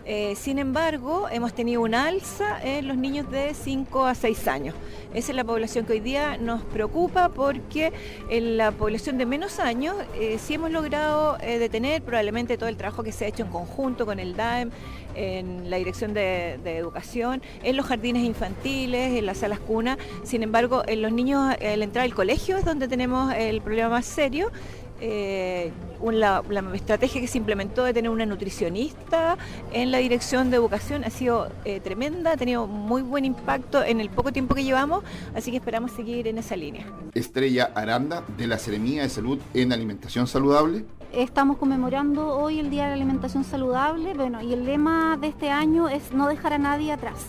[0.10, 4.74] Eh, sin embargo, hemos tenido un alza en los niños de 5 a 6 años.
[5.14, 7.92] Esa es la población que hoy día nos preocupa porque
[8.30, 12.78] en la población de menos años eh, sí hemos logrado eh, detener probablemente todo el
[12.78, 14.72] trabajo que se ha hecho en conjunto con el DAEM,
[15.16, 19.98] en la Dirección de, de, Educación, en los jardines infantiles, en las salas cuna.
[20.24, 24.06] Sin embargo, en los niños al entrar al colegio es donde tenemos el problema más
[24.06, 24.52] serio
[25.00, 25.72] eh,
[26.12, 29.38] la, estrategia que se implementó de tener una nutricionista
[29.72, 34.00] en la dirección de educación ha sido eh, tremenda, ha tenido muy buen impacto en
[34.00, 35.04] el poco tiempo que llevamos,
[35.36, 36.86] así que esperamos seguir en esa línea.
[37.14, 40.86] Estrella Aranda, de la Seremía de Salud en Alimentación Saludable.
[41.14, 45.50] Estamos conmemorando hoy el Día de la Alimentación Saludable, bueno, y el lema de este
[45.50, 47.26] año es no dejar a nadie atrás.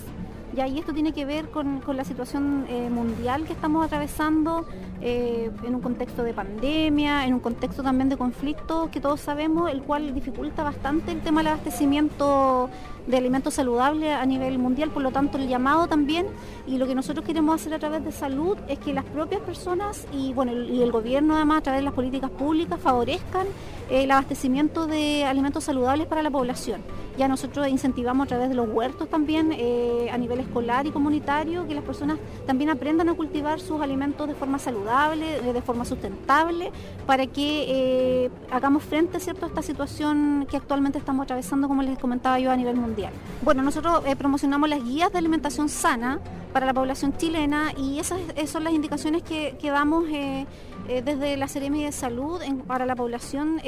[0.67, 4.67] Y esto tiene que ver con, la situación eh, mundial que estamos atravesando
[5.01, 9.71] eh, en un contexto de pandemia, en un contexto también de conflicto que todos sabemos,
[9.71, 12.69] el cual dificulta bastante el tema del abastecimiento
[13.09, 16.27] de alimentos saludables a nivel mundial, por lo tanto el llamado también
[16.67, 20.07] y lo que nosotros queremos hacer a través de salud es que las propias personas
[20.13, 23.47] y bueno y el gobierno además a través de las políticas públicas favorezcan
[23.91, 26.83] el abastecimiento de alimentos saludables para la población.
[27.17, 31.67] Ya nosotros incentivamos a través de los huertos también eh, a nivel escolar y comunitario
[31.67, 36.71] que las personas también aprendan a cultivar sus alimentos de forma saludable, de forma sustentable,
[37.07, 39.47] para que eh, hagamos frente ¿cierto?
[39.47, 42.98] a esta situación que actualmente estamos atravesando, como les comentaba yo, a nivel mundial.
[43.43, 46.19] Bueno, nosotros eh, promocionamos las guías de alimentación sana
[46.53, 50.47] para la población chilena y esas, son las indicaciones que, damos eh,
[50.89, 53.59] eh, desde la Seremi de Salud para la población,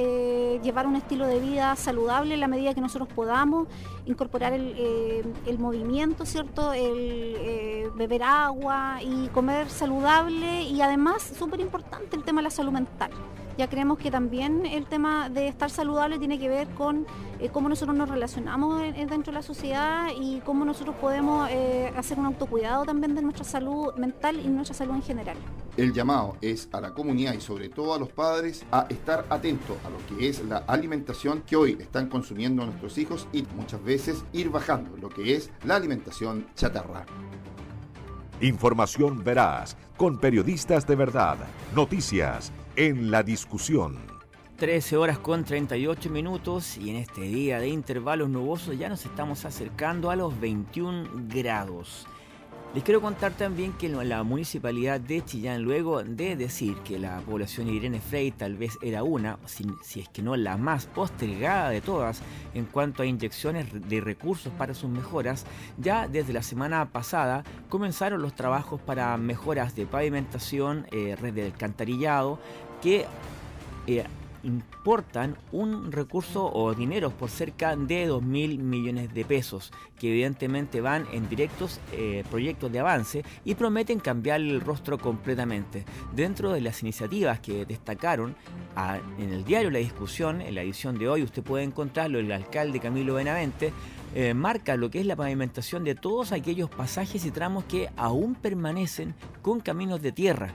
[0.62, 3.69] llevar un estilo de vida saludable en la medida que nosotros podamos,
[4.07, 6.71] incorporar el, movimiento, ¿cierto?
[6.71, 13.11] Beber agua y comer saludable y además, súper importante, el tema de la salud mental
[13.61, 17.07] Ya creemos que también el tema de estar saludable tiene que ver con
[17.40, 22.18] eh, cómo nosotros nos relacionamos dentro de la sociedad y cómo nosotros podemos eh, hacer
[22.18, 25.37] un autocuidado también de nuestra salud mental y nuestra salud en general.
[25.77, 29.77] El llamado es a la comunidad y sobre todo a los padres a estar atentos
[29.85, 34.25] a lo que es la alimentación que hoy están consumiendo nuestros hijos y muchas veces
[34.33, 37.05] ir bajando lo que es la alimentación chatarra.
[38.40, 41.37] Información veraz, con periodistas de verdad,
[41.75, 43.98] noticias en la discusión.
[44.56, 49.46] 13 horas con 38 minutos y en este día de intervalos nubosos ya nos estamos
[49.46, 52.06] acercando a los 21 grados.
[52.72, 57.68] Les quiero contar también que la municipalidad de Chillán, luego de decir que la población
[57.68, 61.80] Irene Frey tal vez era una, si, si, es que no la más postergada de
[61.80, 62.22] todas
[62.54, 65.46] en cuanto a inyecciones de recursos para sus mejoras,
[65.78, 71.46] ya desde la semana pasada comenzaron los trabajos para mejoras de pavimentación, eh, red de
[71.46, 72.38] alcantarillado,
[72.80, 73.04] que
[73.88, 74.04] eh,
[74.42, 80.81] importan un recurso o dinero por cerca de 2 mil millones de pesos, que evidentemente
[80.81, 85.85] van en directos eh, proyectos de avance y prometen cambiar el rostro completamente.
[86.14, 88.35] Dentro de las iniciativas que destacaron
[89.18, 92.81] en el diario La Discusión, en la edición de hoy, usted puede encontrarlo, el alcalde
[92.81, 93.72] Camilo Benavente,
[94.14, 98.35] eh, marca lo que es la pavimentación de todos aquellos pasajes y tramos que aún
[98.35, 100.53] permanecen con caminos de tierra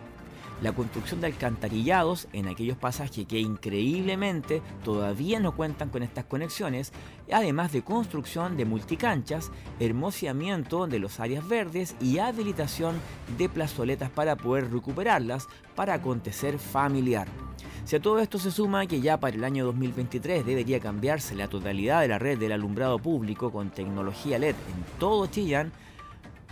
[0.62, 6.91] la construcción de alcantarillados en aquellos pasajes que increíblemente todavía no cuentan con estas conexiones,
[7.32, 12.96] además de construcción de multicanchas, hermoseamiento de las áreas verdes y habilitación
[13.38, 17.28] de plazoletas para poder recuperarlas para acontecer familiar.
[17.86, 21.48] Si a todo esto se suma que ya para el año 2023 debería cambiarse la
[21.48, 25.72] totalidad de la red del alumbrado público con tecnología LED en todo Chillán,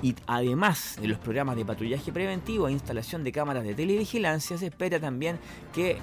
[0.02, 4.68] y además de los programas de patrullaje preventivo e instalación de cámaras de televigilancia, se
[4.68, 5.40] espera también
[5.74, 5.98] que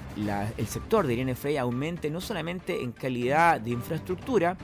[0.57, 4.57] el sector de Irene Frey aumente no solamente en calidad de infraestructura,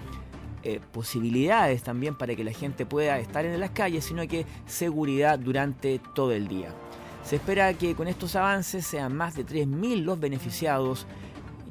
[0.63, 5.37] eh, posibilidades también para que la gente pueda estar en las calles, sino que seguridad
[5.37, 6.73] durante todo el día.
[7.23, 11.05] Se espera que con estos avances sean más de 3.000 los beneficiados,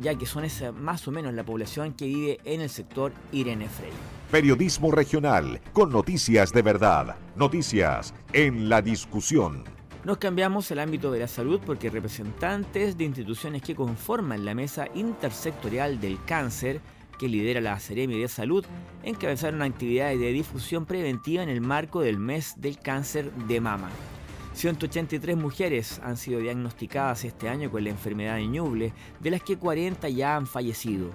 [0.01, 3.69] ya que son esa, más o menos la población que vive en el sector Irene
[3.69, 4.16] Frey.
[4.31, 9.63] Periodismo regional, con noticias de verdad, noticias en la discusión.
[10.03, 14.89] Nos cambiamos al ámbito de la salud porque representantes de instituciones que conforman la mesa
[14.97, 16.81] intersectorial del cáncer
[17.21, 18.65] que lidera la Seremi de Salud,
[19.05, 23.91] encabezaron actividades de difusión preventiva en el marco del mes del cáncer de mama.
[24.55, 29.57] 183 mujeres han sido diagnosticadas este año con la enfermedad de Ñuble, de las que
[29.57, 31.11] 40 ya han fallecido.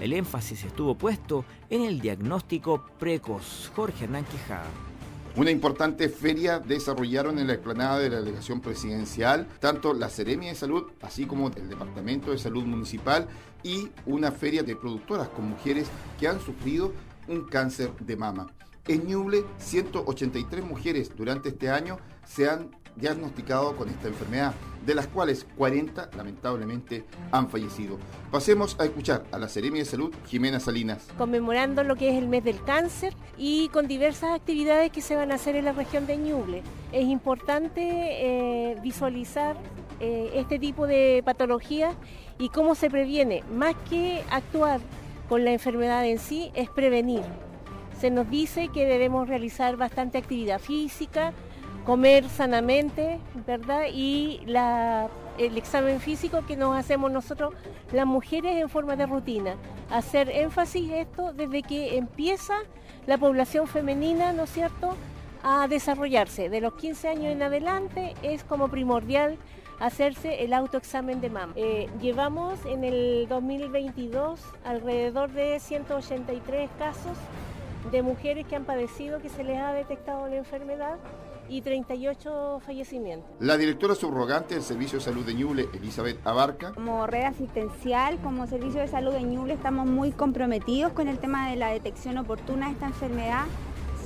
[0.00, 3.70] El énfasis estuvo puesto en el diagnóstico precoz.
[3.74, 4.66] Jorge Hernán Quijada.
[5.36, 10.54] Una importante feria desarrollaron en la explanada de la delegación presidencial tanto la Seremia de
[10.54, 13.26] Salud, así como el Departamento de Salud Municipal
[13.64, 15.88] y una feria de productoras con mujeres
[16.20, 16.92] que han sufrido
[17.26, 18.46] un cáncer de mama.
[18.86, 24.54] En Ñuble, 183 mujeres durante este año se han diagnosticado con esta enfermedad,
[24.84, 27.98] de las cuales 40 lamentablemente han fallecido.
[28.30, 31.08] Pasemos a escuchar a la Seremi de Salud, Jimena Salinas.
[31.16, 35.32] Conmemorando lo que es el mes del cáncer y con diversas actividades que se van
[35.32, 36.62] a hacer en la región de Ñuble.
[36.92, 39.56] Es importante eh, visualizar
[40.00, 41.94] eh, este tipo de patologías
[42.38, 43.42] y cómo se previene.
[43.52, 44.80] Más que actuar
[45.28, 47.22] con la enfermedad en sí, es prevenir.
[47.98, 51.32] Se nos dice que debemos realizar bastante actividad física,
[51.84, 53.84] comer sanamente, ¿verdad?
[53.92, 54.40] Y
[55.38, 57.54] el examen físico que nos hacemos nosotros,
[57.92, 59.56] las mujeres en forma de rutina.
[59.90, 62.54] Hacer énfasis esto desde que empieza
[63.06, 64.96] la población femenina, ¿no es cierto?,
[65.42, 66.48] a desarrollarse.
[66.48, 69.36] De los 15 años en adelante es como primordial
[69.78, 71.52] hacerse el autoexamen de mama.
[71.56, 77.18] Eh, llevamos en el 2022 alrededor de 183 casos
[77.90, 80.96] de mujeres que han padecido, que se les ha detectado la enfermedad
[81.48, 83.28] y 38 fallecimientos.
[83.40, 86.72] La directora subrogante del Servicio de Salud de Ñuble, Elizabeth Abarca.
[86.72, 91.50] Como red asistencial, como Servicio de Salud de Ñuble, estamos muy comprometidos con el tema
[91.50, 93.44] de la detección oportuna de esta enfermedad.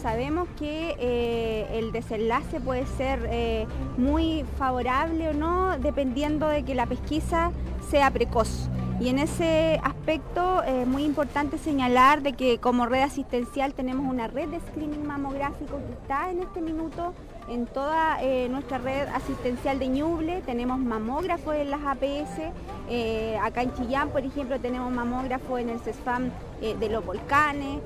[0.02, 6.74] Sabemos que eh, el desenlace puede ser eh, muy favorable o no, dependiendo de que
[6.74, 7.50] la pesquisa
[7.90, 8.68] sea precoz.
[9.00, 14.26] Y en ese aspecto es muy importante señalar de que como red asistencial tenemos una
[14.26, 17.14] red de screening mamográfico que está en este minuto
[17.48, 20.42] en toda eh, nuestra red asistencial de Ñuble.
[20.44, 22.52] Tenemos mamógrafos en las APS.
[22.90, 26.30] Eh, acá en Chillán, por ejemplo, tenemos mamógrafo en el CESFAM
[26.60, 27.78] eh, de los volcanes,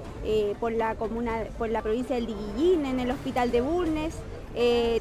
[0.61, 4.14] por, la comuna, por la provincia del Diguillín, en el hospital de Bulnes.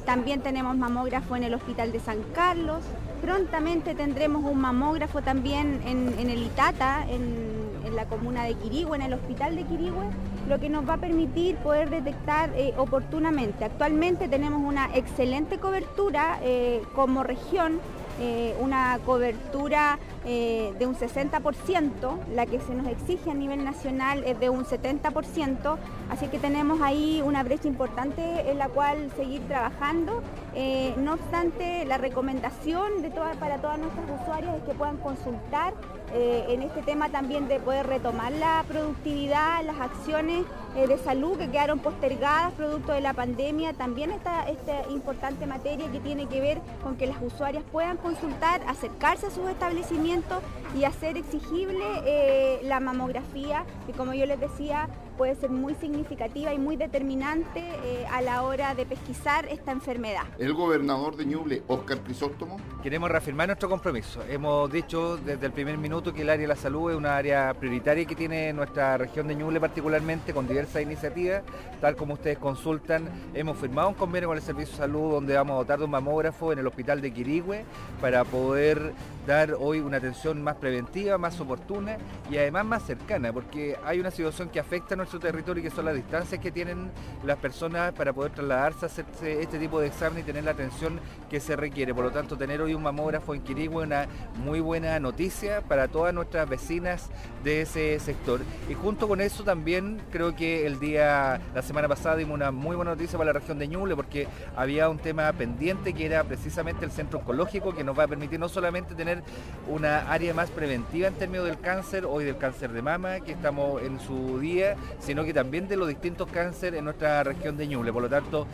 [0.04, 2.84] también tenemos mamógrafo en el hospital de San Carlos.
[3.22, 7.62] Prontamente tendremos un mamógrafo también en, el Itata, en,
[7.94, 10.06] la comuna de Quirigüe, en el hospital de Quirigüe,
[10.48, 13.66] lo que nos va a permitir poder detectar eh, oportunamente.
[13.66, 17.80] Actualmente tenemos una excelente cobertura eh, como región
[18.20, 24.38] eh, una cobertura de un 60%, la que se nos exige a nivel nacional es
[24.38, 25.76] de un 70%,
[26.10, 30.22] así que tenemos ahí una brecha importante en la cual seguir trabajando.
[30.54, 35.74] Eh, no obstante, la recomendación de para todas nuestras usuarias es que puedan consultar
[36.14, 41.78] en este tema también de poder retomar la productividad, las acciones de salud que quedaron
[41.78, 46.96] postergadas producto de la pandemia, también está esta importante materia que tiene que ver con
[46.96, 50.42] que las usuarias puedan consultar, acercarse a sus establecimientos
[50.76, 54.88] y hacer exigible eh, la mamografía, que como yo les decía,
[55.22, 60.24] puede ser muy significativa y muy determinante eh, a la hora de pesquisar esta enfermedad.
[60.36, 62.56] El gobernador de Ñuble, Óscar Crisóstomo.
[62.82, 64.20] Queremos reafirmar nuestro compromiso.
[64.28, 67.54] Hemos dicho desde el primer minuto que el área de la salud es una área
[67.54, 71.44] prioritaria que tiene nuestra región de Ñuble particularmente, con diversas iniciativas,
[71.80, 73.08] tal como ustedes consultan.
[73.32, 75.92] Hemos firmado un convenio con el Servicio de Salud donde vamos a dotar de un
[75.92, 77.64] mamógrafo en el hospital de Quirigüe
[78.00, 78.92] para poder
[79.24, 81.96] dar hoy una atención más preventiva, más oportuna
[82.28, 85.84] y además más cercana, porque hay una situación que afecta a nuestro territorio, que son
[85.84, 86.90] las distancias que tienen
[87.24, 91.00] las personas para poder trasladarse a hacerse este tipo de examen y tener la atención
[91.28, 91.94] que se requiere.
[91.94, 94.06] Por lo tanto, tener hoy un mamógrafo en Quirigüe es una
[94.42, 97.10] muy buena noticia para todas nuestras vecinas
[97.44, 98.40] de ese sector.
[98.70, 102.76] Y junto con eso también creo que el día, la semana pasada dimos una muy
[102.76, 106.84] buena noticia para la región de Ñuble porque había un tema pendiente que era precisamente
[106.84, 109.22] el centro oncológico que nos va a permitir no solamente tener
[109.68, 113.82] una área más preventiva en términos del cáncer, hoy del cáncer de mama, que estamos
[113.82, 117.92] en su día, sino que también de los distintos cánceres en nuestra región de Ñuble.
[117.92, 118.46] Por lo tanto,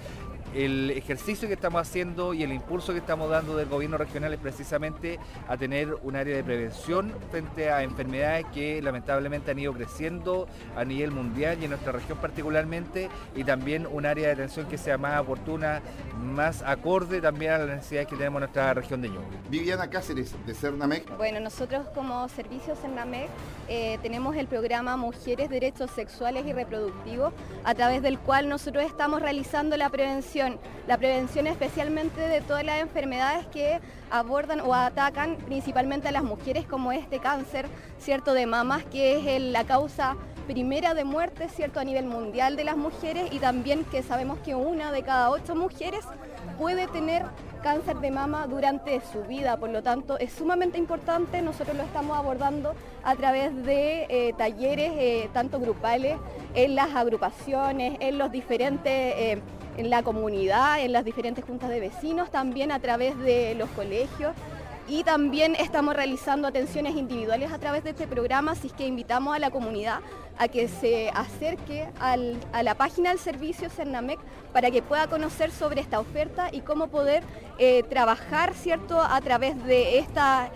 [0.54, 4.40] el ejercicio que estamos haciendo y el impulso que estamos dando del gobierno regional es
[4.40, 10.48] precisamente a tener un área de prevención frente a enfermedades que lamentablemente han ido creciendo
[10.76, 14.78] a nivel mundial y en nuestra región particularmente y también un área de atención que
[14.78, 15.82] sea más oportuna,
[16.20, 19.38] más acorde también a las necesidades que tenemos en nuestra región de Ñuble.
[19.50, 21.16] Viviana Cáceres de Cernamec.
[21.16, 23.28] Bueno, nosotros como servicio Cernamec
[23.68, 27.32] eh, tenemos el programa Mujeres Derechos Sexuales y Reproductivos
[27.64, 30.37] a través del cual nosotros estamos realizando la prevención
[30.86, 36.66] la prevención especialmente de todas las enfermedades que abordan o atacan principalmente a las mujeres
[36.66, 37.66] como este cáncer,
[37.98, 38.32] ¿cierto?
[38.34, 41.78] De mamas, que es la causa primera de muerte, ¿cierto?
[41.78, 45.54] A nivel mundial de las mujeres y también que sabemos que una de cada ocho
[45.54, 46.04] mujeres
[46.58, 47.26] puede tener
[47.62, 52.16] cáncer de mama durante su vida, por lo tanto es sumamente importante, nosotros lo estamos
[52.16, 56.16] abordando a través de eh, talleres eh, tanto grupales,
[56.54, 58.92] en las agrupaciones, en los diferentes...
[58.92, 59.42] Eh,
[59.78, 64.34] en la comunidad, en las diferentes juntas de vecinos, también a través de los colegios
[64.88, 69.38] y también estamos realizando atenciones individuales a través de este programa, así que invitamos a
[69.38, 70.00] la comunidad
[70.38, 74.18] a que se acerque a la página del servicio Cernamec
[74.52, 77.22] para que pueda conocer sobre esta oferta y cómo poder
[77.58, 79.00] eh, trabajar ¿cierto?
[79.00, 80.50] a través de estas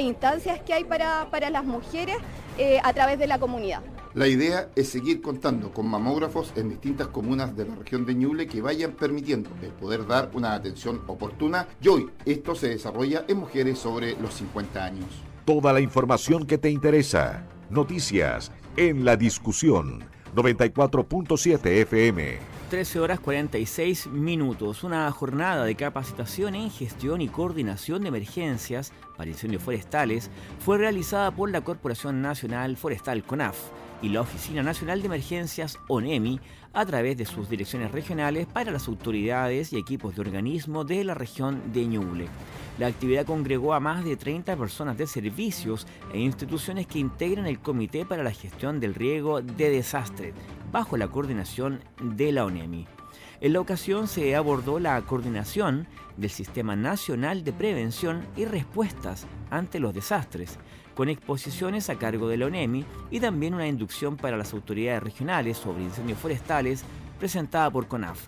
[0.00, 2.16] instancias que hay para, las mujeres
[2.58, 3.80] eh, a través de la comunidad.
[4.18, 8.48] La idea es seguir contando con mamógrafos en distintas comunas de la región de Ñuble
[8.48, 13.36] que vayan permitiendo el poder dar una atención oportuna y hoy esto se desarrolla en
[13.36, 15.06] mujeres sobre los 50 años.
[15.44, 17.44] Toda la información que te interesa.
[17.70, 20.02] Noticias en la discusión
[20.34, 22.38] 94.7 FM.
[22.70, 24.82] 13 horas 46 minutos.
[24.82, 30.28] Una jornada de capacitación en gestión y coordinación de emergencias para incendios forestales
[30.58, 33.56] fue realizada por la Corporación Nacional Forestal CONAF
[34.02, 36.40] y la Oficina Nacional de Emergencias ONEMI
[36.72, 41.14] a través de sus direcciones regionales para las autoridades y equipos de organismo de la
[41.14, 42.28] región de Ñuble.
[42.78, 47.58] La actividad congregó a más de 30 personas de servicios e instituciones que integran el
[47.58, 50.32] Comité para la Gestión del Riego de Desastre,
[50.70, 52.86] bajo la coordinación de la ONEMI.
[53.40, 59.78] En la ocasión se abordó la coordinación del Sistema Nacional de Prevención y Respuestas ante
[59.78, 60.58] los Desastres,
[60.98, 65.56] con exposiciones a cargo de la ONEMI y también una inducción para las autoridades regionales
[65.56, 66.82] sobre incendios forestales
[67.20, 68.26] presentada por CONAF.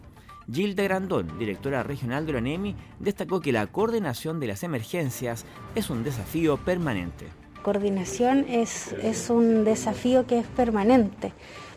[0.49, 5.91] Gilda Grandón, directora regional de la ONEMI, destacó que la coordinación de las emergencias es
[5.91, 7.27] un desafío permanente.
[7.65, 11.33] Coordinación es, es un desafío que es permanente,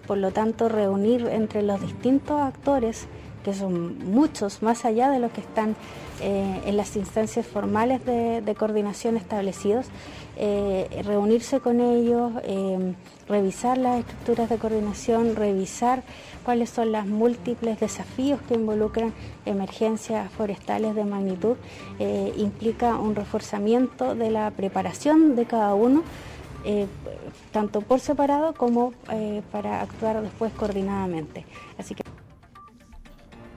[0.06, 3.08] por lo tanto reunir entre los distintos actores
[3.44, 5.76] que son muchos, más allá de los que están
[6.22, 9.88] eh, en las instancias formales de, coordinación establecidos,
[10.36, 12.94] eh, reunirse con ellos, eh,
[13.28, 16.04] revisar las estructuras de coordinación, revisar
[16.44, 19.14] cuáles son los múltiples desafíos que involucran
[19.46, 21.56] emergencias forestales de magnitud,
[22.36, 26.04] implica un reforzamiento de la preparación de cada uno.
[27.52, 28.94] tanto por separado como
[29.52, 31.46] para actuar después coordinadamente.
[31.78, 32.04] Así que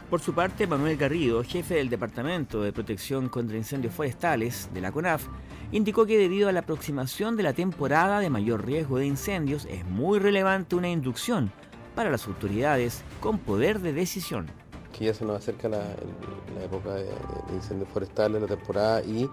[0.07, 4.93] por su parte, Manuel Garrido, jefe del Departamento de Protección contra Incendios Forestales de la
[4.93, 5.27] CONAF,
[5.73, 9.85] indicó que debido a la aproximación de la temporada de mayor riesgo de incendios es
[9.87, 11.51] muy relevante una inducción
[11.95, 14.47] para las autoridades con poder de decisión
[14.97, 15.82] que ya se nos acerca la,
[16.64, 17.07] época de,
[17.55, 19.28] incendios forestales, la temporada y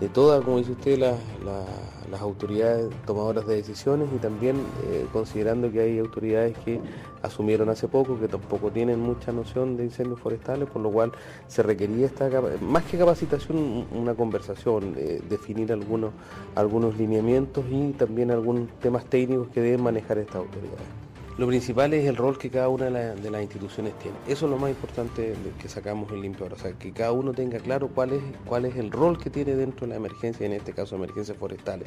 [0.00, 5.80] de todas, como dice usted, las autoridades tomadoras de decisiones y también eh, considerando que
[5.80, 6.80] hay autoridades que
[7.22, 11.12] asumieron hace poco, que tampoco tienen mucha noción de incendios forestales, por lo cual
[11.48, 16.12] se requería esta, más que capacitación, una conversación, eh, definir algunos,
[16.54, 21.07] algunos lineamientos y también algunos temas técnicos que deben manejar estas autoridades.
[21.38, 24.16] Lo principal es el rol que cada una de, las instituciones tiene.
[24.26, 27.60] Eso es lo más importante que sacamos en limpio O sea, que cada uno tenga
[27.60, 30.72] claro cuál es, cuál es el rol que tiene dentro de la emergencia, en este
[30.72, 31.86] caso emergencias forestales.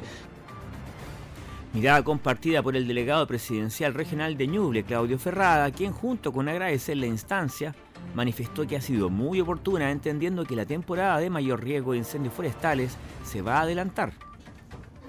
[1.74, 6.96] Mirada compartida por el delegado presidencial regional de Ñuble, Claudio Ferrada, quien junto con agradecer
[6.96, 7.76] la instancia,
[8.16, 12.34] manifestó que ha sido muy oportuna entendiendo que la temporada de mayor riesgo de incendios
[12.34, 12.96] forestales
[13.26, 14.14] se va a adelantar.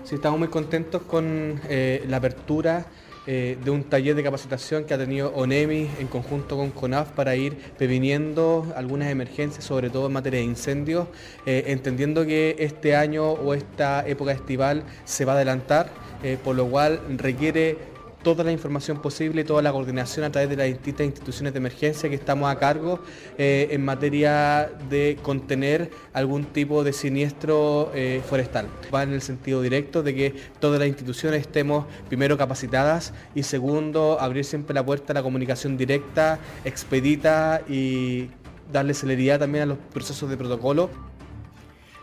[0.03, 2.87] Sí, estamos muy contentos con eh, la apertura
[3.27, 7.37] eh, de un taller de capacitación que ha tenido ONEMI en conjunto con CONAF para
[7.37, 11.07] ir previniendo algunas emergencias, sobre todo en materia de incendios,
[11.47, 15.89] eh, entendiendo que este año o esta época estival se va a adelantar,
[16.25, 17.92] eh, por lo cual requiere
[18.23, 22.09] toda la información posible toda la coordinación a través de las distintas instituciones de emergencia
[22.09, 23.01] que estamos a cargo
[23.39, 28.67] eh, en materia de contener algún tipo de siniestro eh, forestal.
[28.95, 34.19] Va en el sentido directo de que todas las instituciones estemos primero capacitadas y segundo
[34.21, 38.29] abrir siempre la puerta a la comunicación directa, expedita y
[38.73, 40.91] darle celeridad también a los procesos de protocolo.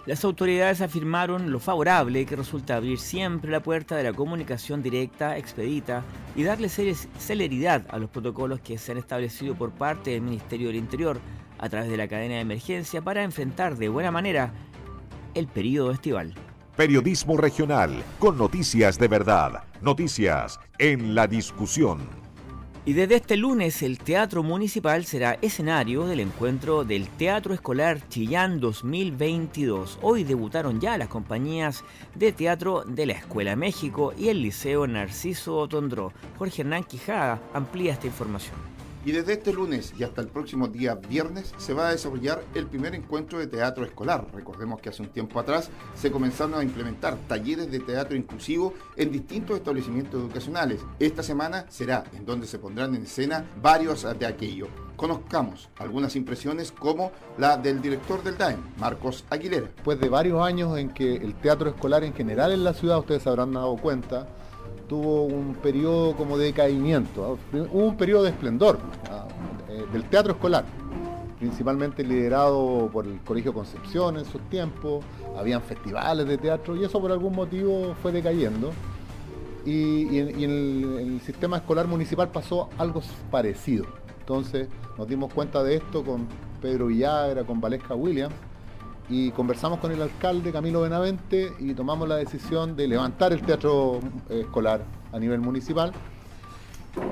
[0.10, 5.38] Las autoridades afirmaron lo favorable que resulta abrir siempre la puerta de la comunicación directa,
[5.38, 6.04] expedita
[6.36, 10.78] y darle celeridad a los protocolos que se han establecido por parte del Ministerio del
[10.78, 11.20] Interior
[11.60, 14.52] a través de la cadena de emergencia para enfrentar de buena manera
[15.36, 16.34] el periodo estival.
[16.76, 22.29] Periodismo regional con noticias de verdad, noticias en la discusión.
[22.90, 28.60] Y desde este lunes el Teatro Municipal será escenario del encuentro del Teatro Escolar Chillán
[28.60, 30.00] 2022.
[30.02, 31.84] Hoy debutaron ya las compañías
[32.16, 36.14] de teatro de la Escuela México y el Liceo Narciso Tondró.
[36.40, 38.79] Jorge Hernán Quijada amplía esta información.
[39.06, 42.68] Y desde este lunes y hasta el próximo día viernes se va a desarrollar el
[42.68, 44.28] primer encuentro de teatro escolar.
[44.34, 49.12] Recordemos que hace un tiempo atrás se comenzaron a implementar talleres de teatro inclusivo en
[49.12, 50.82] distintos establecimientos educacionales.
[51.00, 54.68] Esta semana será en donde se pondrán en escena varios de aquello.
[54.98, 59.68] Conozcamos algunas impresiones como la del director del DAEM, Marcos Aguilera.
[59.74, 63.26] Después de varios años en que el teatro escolar en general en la ciudad, ustedes
[63.26, 64.28] habrán dado cuenta,
[64.90, 68.80] tuvo un periodo como de decaimiento, hubo un periodo de esplendor
[69.70, 70.66] eh, del teatro escolar,
[71.38, 75.06] principalmente liderado por el Colegio Concepción en sus tiempos,
[75.38, 78.72] habían festivales de teatro y eso por algún motivo fue decayendo.
[79.66, 83.86] Y, en, el, sistema escolar municipal pasó algo parecido.
[84.20, 84.68] Entonces
[84.98, 86.28] nos dimos cuenta de esto con
[86.62, 88.34] Pedro Villagra, con Valesca Williams,
[89.10, 94.00] y conversamos con el alcalde Camilo Benavente y tomamos la decisión de levantar el teatro
[94.30, 95.92] eh, escolar a nivel municipal.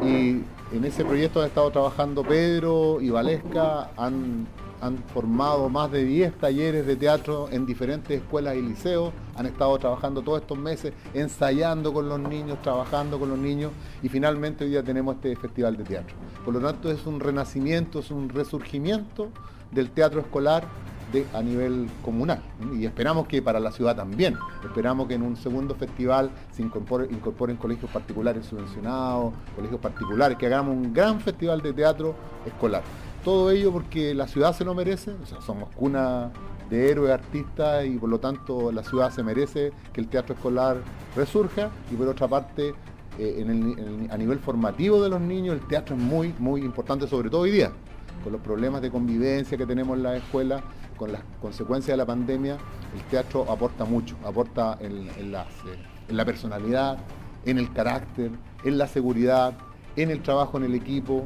[0.03, 0.41] Y
[0.75, 4.45] en ese proyecto han estado trabajando Pedro y Valesca, han,
[4.81, 9.77] han formado más de 10 talleres de teatro en diferentes escuelas y liceos, han estado
[9.77, 13.71] trabajando todos estos meses, ensayando con los niños, trabajando con los niños
[14.03, 16.15] y finalmente hoy día tenemos este festival de teatro.
[16.43, 19.29] Por lo tanto es un renacimiento, es un resurgimiento
[19.71, 20.65] del teatro escolar
[21.33, 22.41] a nivel comunal.
[22.73, 24.37] Y esperamos que para la ciudad también.
[24.63, 30.75] Esperamos que en un segundo festival se incorporen colegios particulares subvencionados, colegios particulares, que hagamos
[30.75, 32.83] un gran festival de teatro escolar.
[33.23, 36.31] Todo ello porque la ciudad se lo merece, somos cuna
[36.69, 40.77] de héroes artistas y por lo tanto la ciudad se merece que el teatro escolar
[41.15, 42.73] resurja y por otra parte
[43.17, 47.41] eh, a nivel formativo de los niños el teatro es muy muy importante sobre todo
[47.41, 47.71] hoy día
[48.23, 50.61] con los problemas de convivencia que tenemos en la escuela
[50.97, 52.57] con las consecuencias de la pandemia,
[52.95, 56.97] el teatro aporta mucho, aporta en, la personalidad,
[57.45, 58.31] en el carácter,
[58.63, 59.53] en la seguridad,
[59.95, 61.25] en el trabajo en el equipo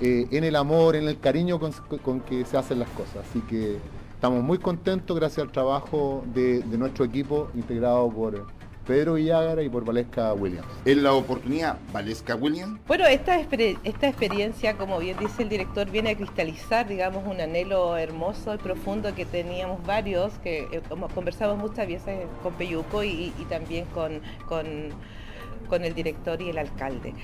[0.00, 3.24] eh, en el amor, en el cariño con, con, que se hacen las cosas.
[3.30, 3.78] Así que
[4.12, 8.44] estamos muy contentos gracias al trabajo de nuestro equipo integrado por
[8.86, 10.66] Pedro Villagra y por Valesca Williams.
[10.84, 12.80] ¿En la oportunidad Valesca Williams?
[12.86, 17.96] Bueno, esta, esta experiencia, como bien dice el director, viene a cristalizar, digamos, un anhelo
[17.96, 20.82] hermoso y profundo que teníamos varios, que eh,
[21.14, 27.14] conversamos muchas veces con Peyuco y, también con, con, el director y el alcalde.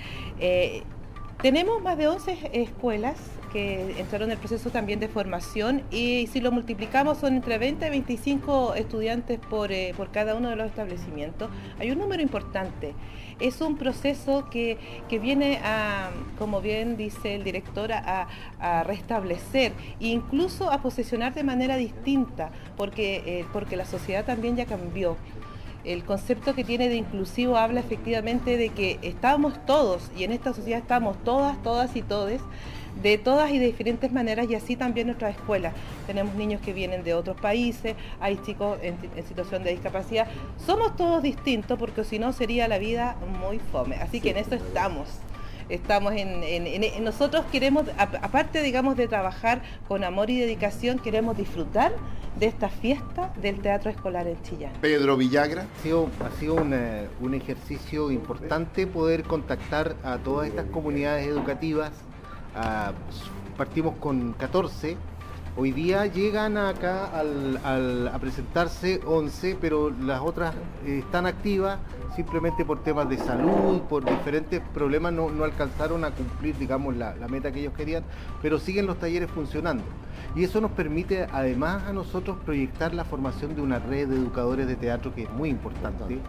[0.40, 0.82] Eh,
[1.42, 3.16] tenemos más de 11 escuelas
[3.52, 7.86] que entraron en el proceso también de formación y si lo multiplicamos son entre 20
[7.86, 11.50] y 25 estudiantes por, eh, por cada uno de los establecimientos.
[11.78, 12.94] Hay un número importante.
[13.40, 14.78] Es un proceso que,
[15.10, 18.28] viene a, como bien dice el director, a,
[18.84, 24.66] restablecer e incluso a posicionar de manera distinta, porque, eh, porque la sociedad también ya
[24.66, 25.16] cambió
[25.84, 30.52] el concepto que tiene de inclusivo habla efectivamente de que estamos todos y en esta
[30.52, 32.40] sociedad estamos todas, todas y todes
[33.02, 35.74] de todas y de diferentes maneras y así también nuestras escuelas.
[36.06, 40.26] Tenemos niños que vienen de otros países, hay chicos en, situación de discapacidad.
[40.64, 43.96] Somos todos distintos porque si no sería la vida muy fome.
[43.96, 45.08] Así que en eso estamos
[45.68, 51.92] estamos en, nosotros queremos, aparte digamos de trabajar con amor y dedicación, queremos disfrutar
[52.38, 54.72] de esta fiesta del teatro escolar en Chillán.
[54.80, 55.66] Pedro Villagra.
[55.78, 61.92] Ha sido, ha sido un ejercicio importante poder contactar a todas estas comunidades educativas.
[63.56, 64.96] partimos con 14
[65.56, 70.54] Hoy día llegan acá a presentarse 11, pero las otras
[70.86, 71.80] eh, están activas
[72.14, 77.50] simplemente por temas de salud, por diferentes problemas no, alcanzaron a cumplir, digamos, la, meta
[77.50, 78.04] que ellos querían,
[78.40, 79.82] pero siguen los talleres funcionando.
[80.36, 84.68] Y eso nos permite además a nosotros proyectar la formación de una red de educadores
[84.68, 86.20] de teatro que es muy importante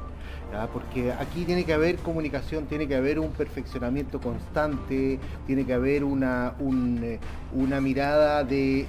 [0.73, 6.03] porque aquí tiene que haber comunicación, tiene que haber un perfeccionamiento constante, tiene que haber
[6.03, 7.19] una, eh,
[7.81, 8.85] mirada de,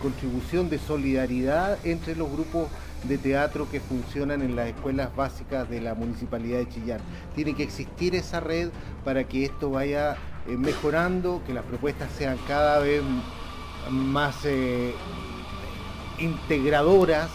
[0.00, 2.68] contribución, de solidaridad entre los grupos
[3.06, 7.00] de teatro que funcionan en las escuelas básicas de la Municipalidad de Chillán.
[7.34, 8.70] Tiene que existir esa red
[9.04, 10.16] para que esto vaya
[10.48, 13.02] eh, mejorando, que las propuestas sean cada vez
[13.90, 14.94] más eh,
[16.18, 17.28] integradoras,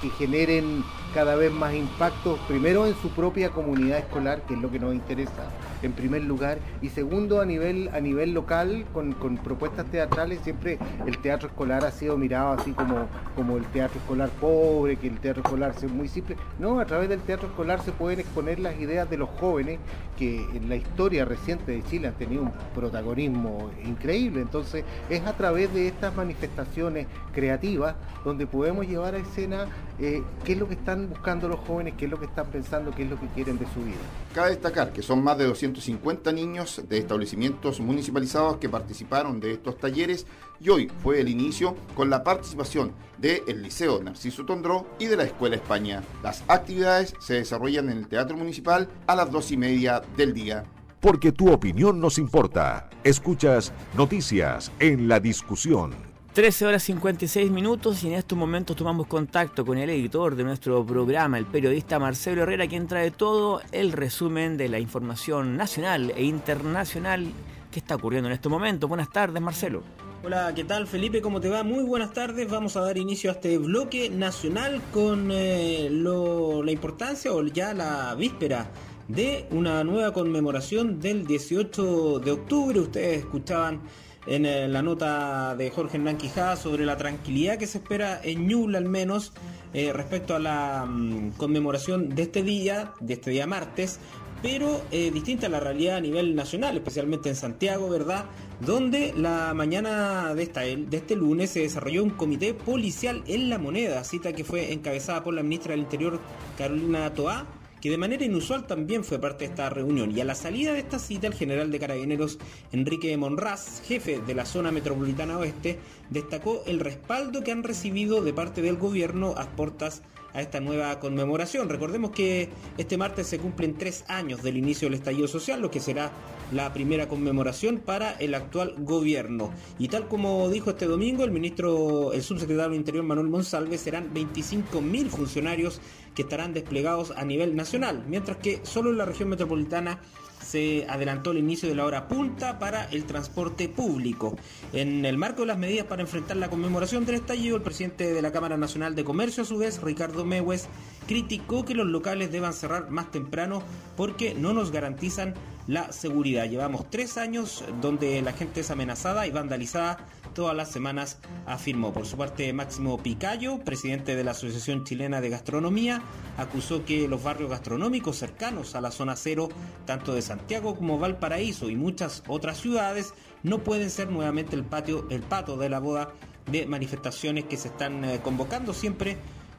[0.00, 0.82] que generen
[1.16, 4.94] cada vez más impacto, primero en su propia comunidad escolar, que es lo que nos
[4.94, 5.48] interesa
[5.82, 11.18] en primer lugar, y segundo a nivel, a nivel local, con, propuestas teatrales, siempre el
[11.18, 15.42] teatro escolar ha sido mirado así como, como el teatro escolar pobre, que el teatro
[15.42, 16.36] escolar es muy simple.
[16.58, 19.78] No, a través del teatro escolar se pueden exponer las ideas de los jóvenes
[20.18, 24.40] que en la historia reciente de Chile han tenido un protagonismo increíble.
[24.40, 29.66] Entonces es a través de estas manifestaciones creativas donde podemos llevar a escena
[29.98, 32.90] eh, qué es lo que están buscando los jóvenes, qué es lo que están pensando,
[32.94, 33.96] qué es lo que quieren de su vida.
[34.34, 39.78] Cabe destacar que son más de 250 niños de establecimientos municipalizados que participaron de estos
[39.78, 40.26] talleres
[40.60, 45.24] y hoy fue el inicio con la participación del Liceo Narciso Tondró y de la
[45.24, 46.02] Escuela España.
[46.22, 50.64] Las actividades se desarrollan en el Teatro Municipal a las dos y media del día.
[51.00, 52.88] Porque tu opinión nos importa.
[53.04, 56.05] Escuchas noticias en la discusión
[56.36, 60.84] 13 horas 56 minutos y en estos momentos tomamos contacto con el editor de nuestro
[60.84, 66.24] programa, el periodista Marcelo Herrera, quien trae todo el resumen de la información nacional e
[66.24, 67.26] internacional
[67.70, 68.86] que está ocurriendo en este momento.
[68.86, 69.82] Buenas tardes, Marcelo.
[70.22, 71.22] Hola, ¿qué tal Felipe?
[71.22, 71.62] ¿Cómo te va?
[71.62, 72.50] Muy buenas tardes.
[72.50, 78.14] Vamos a dar inicio a este bloque nacional con eh, la importancia o ya la
[78.14, 78.70] víspera
[79.08, 82.78] de una nueva conmemoración del 18 de octubre.
[82.78, 83.80] Ustedes escuchaban
[84.26, 88.46] en eh, la nota de Jorge Hernán Quijada sobre la tranquilidad que se espera en
[88.46, 89.32] Ñuble al menos
[89.72, 93.98] eh, respecto a la mm, conmemoración de este día, de este día martes,
[94.42, 98.26] pero eh, distinta a la realidad a nivel nacional, especialmente en Santiago, ¿verdad?
[98.60, 103.58] Donde la mañana de, esta, de este lunes se desarrolló un comité policial en la
[103.58, 106.20] moneda, cita que fue encabezada por la ministra del Interior
[106.58, 107.46] Carolina Toá
[107.80, 110.16] que de manera inusual también fue parte de esta reunión.
[110.16, 112.38] Y a la salida de esta cita, el general de carabineros
[112.72, 115.78] Enrique Monraz, jefe de la zona metropolitana oeste,
[116.10, 120.02] destacó el respaldo que han recibido de parte del gobierno a portas
[120.36, 121.70] a esta nueva conmemoración.
[121.70, 125.80] Recordemos que este martes se cumplen tres años del inicio del estallido social, lo que
[125.80, 126.12] será
[126.52, 129.50] la primera conmemoración para el actual gobierno.
[129.78, 134.12] Y tal como dijo este domingo el ministro, el subsecretario del Interior Manuel Monsalve, serán
[134.12, 135.80] 25.000 funcionarios
[136.14, 140.00] que estarán desplegados a nivel nacional, mientras que solo en la región metropolitana
[140.40, 144.36] se adelantó el inicio de la hora punta para el transporte público.
[144.72, 148.22] En el marco de las medidas para enfrentar la conmemoración del estallido, el presidente de
[148.22, 150.68] la Cámara Nacional de Comercio, a su vez, Ricardo Mewes,
[151.06, 153.62] criticó que los locales deban cerrar más temprano
[153.96, 155.34] porque no nos garantizan
[155.66, 156.48] la seguridad.
[156.48, 159.98] Llevamos tres años donde la gente es amenazada y vandalizada
[160.36, 161.94] todas las semanas, afirmó.
[161.94, 166.02] Por su parte, Máximo Picayo, presidente de la Asociación Chilena de Gastronomía,
[166.36, 169.48] acusó que los barrios gastronómicos cercanos a la zona cero,
[169.86, 175.06] tanto de Santiago como Valparaíso y muchas otras ciudades, no pueden ser nuevamente el patio,
[175.08, 176.12] el pato de la boda
[176.50, 179.16] de manifestaciones que se están eh, convocando siempre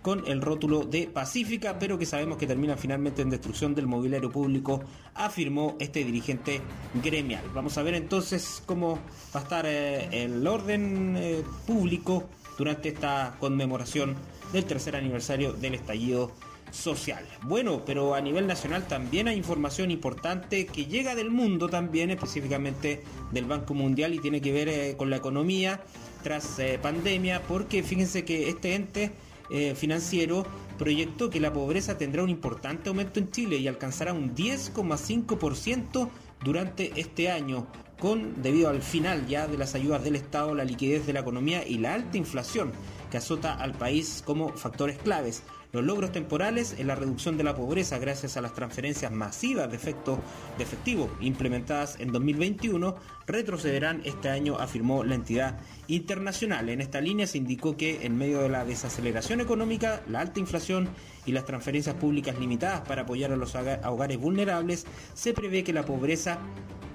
[0.08, 4.32] con el rótulo de pacífica, pero que sabemos que termina finalmente en destrucción del mobiliario
[4.32, 4.82] público,
[5.14, 6.62] afirmó este dirigente
[7.04, 7.44] gremial.
[7.54, 9.00] Vamos a ver entonces cómo
[9.36, 12.24] va a estar eh, el orden eh, público
[12.58, 14.16] durante esta conmemoración
[14.54, 16.32] del tercer aniversario del estallido
[16.72, 17.26] social.
[17.42, 23.04] Bueno, pero a nivel nacional también hay información importante que llega del mundo también, específicamente
[23.34, 25.82] del Banco Mundial y tiene que ver eh, con la economía
[26.24, 29.12] tras pandemia, porque fíjense que este ente
[29.50, 30.46] eh, financiero
[30.78, 36.10] proyectó que la pobreza tendrá un importante aumento en Chile y alcanzará un 10,5%
[36.44, 37.68] durante este año,
[38.00, 41.68] con debido al final ya de las ayudas del Estado, la liquidez de la economía
[41.68, 42.72] y la alta inflación
[43.10, 45.44] que azota al país como factores claves.
[45.74, 49.76] Los logros temporales en la reducción de la pobreza gracias a las transferencias masivas de,
[49.76, 50.18] efecto,
[50.58, 52.96] de efectivo implementadas en 2021
[53.28, 56.70] retrocederán este año, afirmó la entidad internacional.
[56.70, 60.88] En esta línea se indicó que en medio de la desaceleración económica, la alta inflación
[61.26, 65.84] y las transferencias públicas limitadas para apoyar a los hogares vulnerables, se prevé que la
[65.84, 66.40] pobreza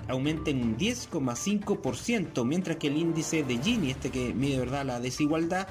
[0.09, 5.01] aumente en un 10,5%, mientras que el índice de Gini, este que mide verdad la
[5.01, 5.69] desigualdad,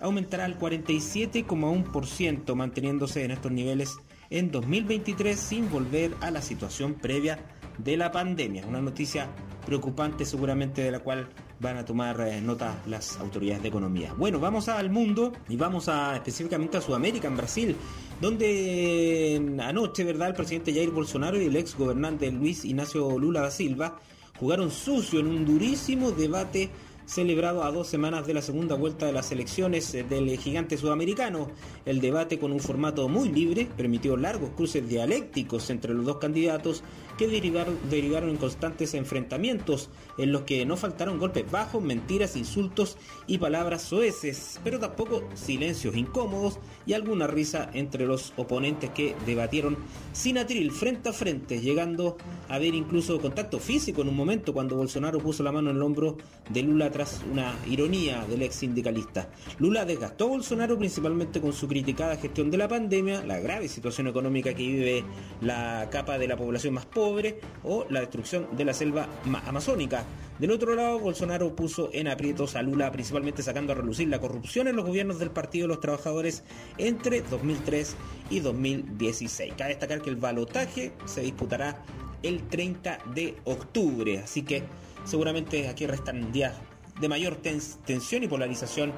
[0.00, 3.98] aumentará al 47,1%, manteniéndose en estos niveles
[4.30, 7.38] en 2023 sin volver a la situación previa
[7.78, 8.66] de la pandemia.
[8.66, 9.28] Una noticia
[9.66, 11.28] preocupante seguramente de la cual
[11.60, 14.14] van a tomar eh, nota las autoridades de economía.
[14.16, 17.76] Bueno, vamos al mundo y vamos específicamente a Sudamérica, en Brasil,
[18.20, 23.50] donde anoche, ¿verdad?, el presidente Jair Bolsonaro y el ex gobernante Luis Ignacio Lula da
[23.50, 23.98] Silva
[24.38, 26.70] jugaron sucio en un durísimo debate
[27.10, 31.50] celebrado a dos semanas de la segunda vuelta de las elecciones eh, del gigante sudamericano.
[31.84, 36.84] El debate con un formato muy libre permitió largos cruces dialécticos entre los dos candidatos
[37.18, 39.88] que derivaron, derivaron en constantes enfrentamientos
[40.22, 42.96] en los que no faltaron golpes bajos, mentiras, insultos
[43.26, 49.76] y palabras soeces, pero tampoco silencios incómodos y alguna risa entre los oponentes que debatieron
[50.12, 52.16] sin atril frente a frente, llegando
[52.48, 55.82] a ver incluso contacto físico en un momento cuando Bolsonaro puso la mano en el
[55.82, 56.16] hombro
[56.48, 59.28] de Lula tras una ironía del ex sindicalista.
[59.58, 64.06] Lula desgastó a Bolsonaro principalmente con su criticada gestión de la pandemia, la grave situación
[64.06, 65.04] económica que vive
[65.40, 69.08] la capa de la población más pobre, o la destrucción de la selva
[69.46, 70.04] amazónica.
[70.38, 74.68] Del otro lado, Bolsonaro puso en aprietos a Lula, principalmente sacando a relucir la corrupción
[74.68, 76.44] en los gobiernos del Partido de los Trabajadores
[76.78, 77.94] entre 2003
[78.30, 79.52] y 2016.
[79.58, 81.84] Cabe destacar que el balotaje se disputará
[82.22, 84.62] el 30 de octubre, así que
[85.04, 86.54] seguramente aquí restan días
[87.00, 88.92] de mayor tensión y polarización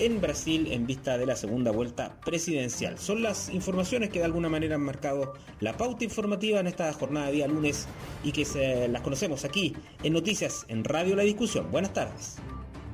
[0.00, 2.98] en Brasil en vista de la segunda vuelta presidencial.
[2.98, 7.26] Son las informaciones que de alguna manera han marcado la pauta informativa en esta jornada
[7.26, 7.86] de día lunes
[8.24, 11.70] y que se las conocemos aquí en Noticias en Radio La Discusión.
[11.70, 12.36] Buenas tardes.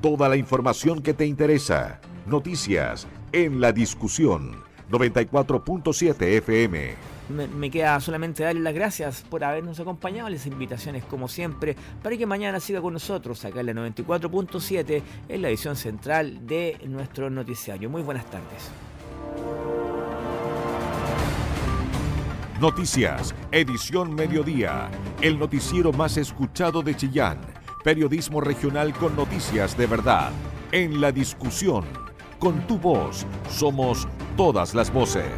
[0.01, 2.01] Toda la información que te interesa.
[2.25, 4.63] Noticias en La Discusión.
[4.91, 10.29] 94.7 FM me, queda solamente darle las gracias por habernos acompañado.
[10.29, 15.41] Las invitaciones, como siempre, para que mañana siga con nosotros acá en la 94.7 en
[15.41, 17.89] la edición central de nuestro noticiario.
[17.89, 18.71] Muy buenas tardes.
[22.59, 24.89] Noticias, edición mediodía,
[25.21, 27.39] el noticiero más escuchado de Chillán,
[27.83, 30.31] periodismo regional con noticias de verdad,
[30.71, 31.85] en la discusión,
[32.39, 35.29] con tu voz, somos todas las voces.